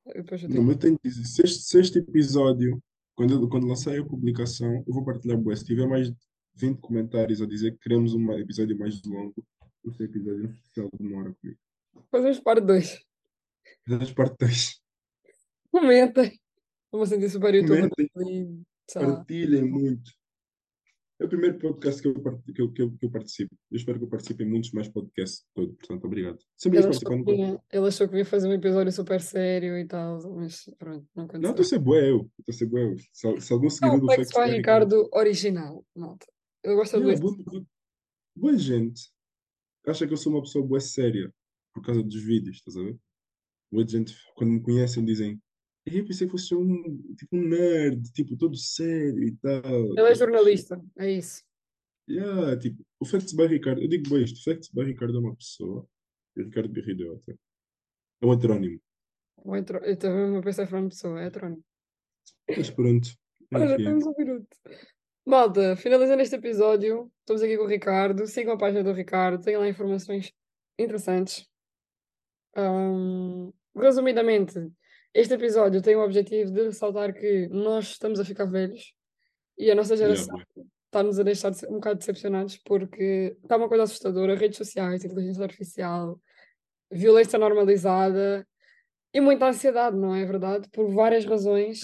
Não, 0.05 0.23
tenho. 0.23 0.63
mas 0.63 0.75
eu 0.75 0.79
tenho 0.79 0.99
que 0.99 1.09
dizer, 1.09 1.25
se 1.25 1.41
este, 1.43 1.59
se 1.63 1.79
este 1.79 1.99
episódio, 1.99 2.81
quando, 3.15 3.33
eu- 3.33 3.49
quando 3.49 3.67
lançar 3.67 3.97
a 3.97 4.05
publicação, 4.05 4.83
eu 4.87 4.93
vou 4.93 5.03
partilhar 5.03 5.37
bué. 5.37 5.55
Se 5.55 5.65
tiver 5.65 5.87
mais 5.87 6.09
de 6.09 6.15
20 6.55 6.79
comentários 6.79 7.41
a 7.41 7.45
dizer 7.45 7.71
que 7.73 7.79
queremos 7.79 8.13
um 8.13 8.31
episódio 8.33 8.77
mais 8.77 9.01
longo, 9.05 9.35
esse 9.85 10.03
episódio 10.03 10.45
é 10.45 10.47
um 10.47 10.51
especial 10.51 10.89
de 10.99 11.07
uma 11.07 11.19
hora 11.21 11.35
comigo. 11.41 11.59
Fazemos 12.09 12.39
parte 12.39 12.65
2. 12.65 12.99
Fazemos 13.87 14.13
parte 14.13 14.35
2. 14.39 14.81
Comentem. 15.71 16.39
Me 16.93 17.05
sentir 17.05 17.29
super 17.29 17.53
youtuber 17.53 17.89
Comentem, 17.89 18.65
partilhem 18.95 19.65
muito. 19.65 20.11
É 21.19 21.25
o 21.25 21.27
primeiro 21.30 21.58
podcast 21.58 21.99
que 21.99 22.08
eu, 22.08 22.13
que 22.13 22.62
eu, 22.62 22.71
que 22.71 22.82
eu, 22.84 22.91
que 22.97 23.06
eu 23.08 23.10
participo. 23.12 23.56
Eu 23.71 23.77
espero 23.77 23.97
que 23.97 24.06
eu 24.06 24.10
participe 24.10 24.43
em 24.43 24.47
muitos 24.49 24.71
mais 24.71 24.88
podcasts 24.88 25.43
todo, 25.56 25.73
portanto, 25.73 26.06
obrigado. 26.06 26.38
Sempre 26.56 26.77
Ele 26.77 26.88
achou, 26.89 27.10
que 27.10 27.32
vinha, 27.32 27.60
ele 27.73 27.88
achou 27.88 28.08
que 28.08 28.13
vinha 28.13 28.25
fazer 28.25 28.47
um 28.47 28.53
episódio 28.53 28.91
super 28.91 29.19
sério 29.19 29.77
e 29.80 29.86
tal, 29.88 30.19
mas 30.36 30.65
pronto, 30.77 31.08
não 31.15 31.23
Não, 31.23 31.25
aconteceu. 31.25 31.49
estou 31.49 31.62
a 31.63 31.65
ser 31.67 31.80
bué 31.80 32.12
eu. 32.12 32.32
Estou 32.39 32.53
a 32.53 32.53
ser 32.53 32.65
bué 32.67 32.84
eu. 32.84 32.95
Se, 33.12 33.41
se 33.41 33.53
algum 33.53 33.69
seguidor 33.69 33.99
do 33.99 34.06
Flex 34.13 34.30
by 34.30 34.56
Ricardo 34.58 35.10
original. 35.12 35.84
Ele 36.63 36.75
gosta 36.75 36.97
Yeah, 36.97 37.15
de 37.15 37.21
boa, 37.21 37.65
boa- 38.36 38.58
gente 38.58 39.10
acha 39.88 40.06
que 40.06 40.13
eu 40.13 40.17
sou 40.17 40.34
uma 40.34 40.41
pessoa 40.41 40.65
boa 40.67 40.80
séria 40.82 41.34
por 41.73 41.82
causa 41.84 42.03
dos 42.03 42.21
vídeos, 42.23 42.58
estás 42.58 42.75
a 42.77 42.84
ver? 42.84 42.97
Boa 43.71 43.88
gente, 43.88 44.13
quando 44.36 44.51
me 44.51 44.62
conhecem, 44.62 45.03
dizem 45.03 45.41
eu 45.91 46.06
pensei 46.06 46.28
que 46.28 46.32
fosse 46.32 46.54
um, 46.56 47.13
tipo, 47.15 47.36
um 47.36 47.47
nerd, 47.47 48.12
tipo, 48.12 48.36
todo 48.38 48.56
sério 48.56 49.23
e 49.23 49.32
tal. 49.38 49.63
Ele 49.97 50.02
é 50.10 50.15
jornalista, 50.15 50.82
é 50.97 51.12
isso. 51.12 51.43
Yeah, 52.10 52.58
tipo, 52.58 52.84
o 53.00 53.06
Facts 53.06 53.34
by 53.34 53.47
Ricardo, 53.47 53.82
eu 53.82 53.88
digo 53.88 54.10
bem 54.10 54.23
isto, 54.23 54.43
Facts 54.43 54.69
by 54.71 54.84
Ricardo 54.84 55.17
é 55.17 55.19
uma 55.19 55.36
pessoa, 55.36 55.88
e 56.36 56.41
o 56.41 56.45
Ricardo 56.45 56.69
Birrido 56.69 57.04
é 57.06 57.10
outra. 57.10 57.38
É 58.21 58.26
um 58.26 58.34
heterónimo. 58.34 58.82
Ou 59.38 59.56
entro- 59.56 59.84
Eu 59.84 59.97
também 59.97 60.38
a 60.38 60.41
pensar 60.41 60.63
em 60.80 60.89
pessoa, 60.89 61.21
é 61.21 61.30
Trónico. 61.30 61.63
Mas 62.50 62.69
pronto, 62.69 63.10
é 63.52 63.58
Olha, 63.58 63.69
o 63.69 63.73
é. 63.73 63.78
temos 63.78 64.06
um 64.06 64.13
minuto. 64.17 64.47
Malta, 65.26 65.76
finalizando 65.76 66.21
este 66.21 66.36
episódio, 66.36 67.12
estamos 67.19 67.43
aqui 67.43 67.58
com 67.58 67.63
o 67.63 67.67
Ricardo. 67.67 68.26
Sigam 68.26 68.54
a 68.54 68.58
página 68.58 68.82
do 68.84 68.93
Ricardo, 68.93 69.43
tem 69.43 69.58
lá 69.58 69.67
informações 69.67 70.32
interessantes. 70.80 71.45
Ahm, 72.56 73.52
resumidamente, 73.76 74.54
este 75.13 75.34
episódio 75.34 75.82
tem 75.82 75.96
o 75.96 76.04
objetivo 76.04 76.52
de 76.52 76.63
ressaltar 76.63 77.13
que 77.13 77.48
nós 77.50 77.89
estamos 77.89 78.20
a 78.20 78.26
ficar 78.26 78.46
velhos 78.46 78.93
E 79.58 79.72
a 79.72 79.76
nossa 79.76 79.98
geração 79.98 80.36
está-nos 80.86 81.20
a 81.20 81.24
deixar 81.24 81.50
de- 81.50 81.65
um 81.67 81.74
bocado 81.76 82.00
decepcionados 82.00 82.58
porque 82.58 83.36
está 83.41 83.58
uma 83.58 83.67
coisa 83.67 83.84
assustadora, 83.84 84.36
redes 84.36 84.58
sociais, 84.58 85.04
inteligência 85.04 85.43
artificial, 85.43 86.20
violência 86.91 87.38
normalizada 87.39 88.48
e 89.13 89.20
muita 89.20 89.48
ansiedade, 89.48 89.98
não 89.98 90.13
é 90.15 90.24
verdade? 90.26 90.70
Por 90.70 90.93
várias 90.93 91.26
razões, 91.26 91.82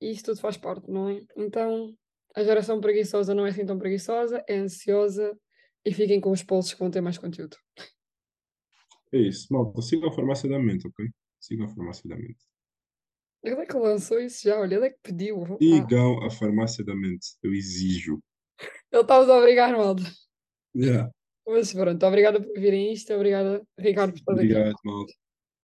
e 0.00 0.10
isso 0.10 0.24
tudo 0.24 0.40
faz 0.40 0.56
parte, 0.56 0.90
não 0.90 1.08
é? 1.08 1.22
Então, 1.36 1.94
a 2.34 2.44
geração 2.44 2.80
preguiçosa 2.80 3.34
não 3.34 3.46
é 3.46 3.50
assim 3.50 3.64
tão 3.64 3.78
preguiçosa, 3.78 4.44
é 4.46 4.56
ansiosa 4.58 5.36
e 5.84 5.92
fiquem 5.92 6.20
com 6.20 6.30
os 6.30 6.42
pulsos 6.42 6.74
que 6.74 6.78
vão 6.80 6.90
ter 6.90 7.00
mais 7.00 7.16
conteúdo. 7.18 7.56
É 9.12 9.18
isso, 9.18 9.50
malta. 9.50 9.80
Sigam 9.80 10.08
a 10.10 10.12
farmácia 10.12 10.48
da 10.48 10.58
mente, 10.58 10.86
ok? 10.86 11.06
Sigam 11.40 11.66
a 11.66 11.68
farmácia 11.68 12.08
da 12.08 12.16
mente. 12.16 12.44
Ele 13.42 13.60
é 13.60 13.66
que 13.66 13.76
lançou 13.76 14.20
isso 14.20 14.42
já, 14.42 14.58
olha, 14.58 14.74
ele 14.74 14.86
é 14.86 14.90
que 14.90 14.98
pediu. 15.02 15.44
Sigam 15.60 16.24
a 16.24 16.30
farmácia 16.30 16.84
da 16.84 16.94
mente. 16.94 17.36
Eu 17.42 17.54
exijo. 17.54 18.20
ele 18.92 19.02
está-vos 19.02 19.28
a 19.28 19.38
obrigar, 19.38 19.76
malta. 19.76 20.02
Yeah. 20.74 21.10
Mas 21.46 21.72
pronto, 21.72 22.04
obrigada 22.04 22.40
por 22.40 22.52
virem 22.60 22.92
isto, 22.92 23.12
obrigada, 23.14 23.62
Ricardo, 23.78 24.12
por 24.12 24.18
estar 24.18 24.32
aqui. 24.32 24.42
Obrigado, 24.42 24.76
malta. 24.84 25.12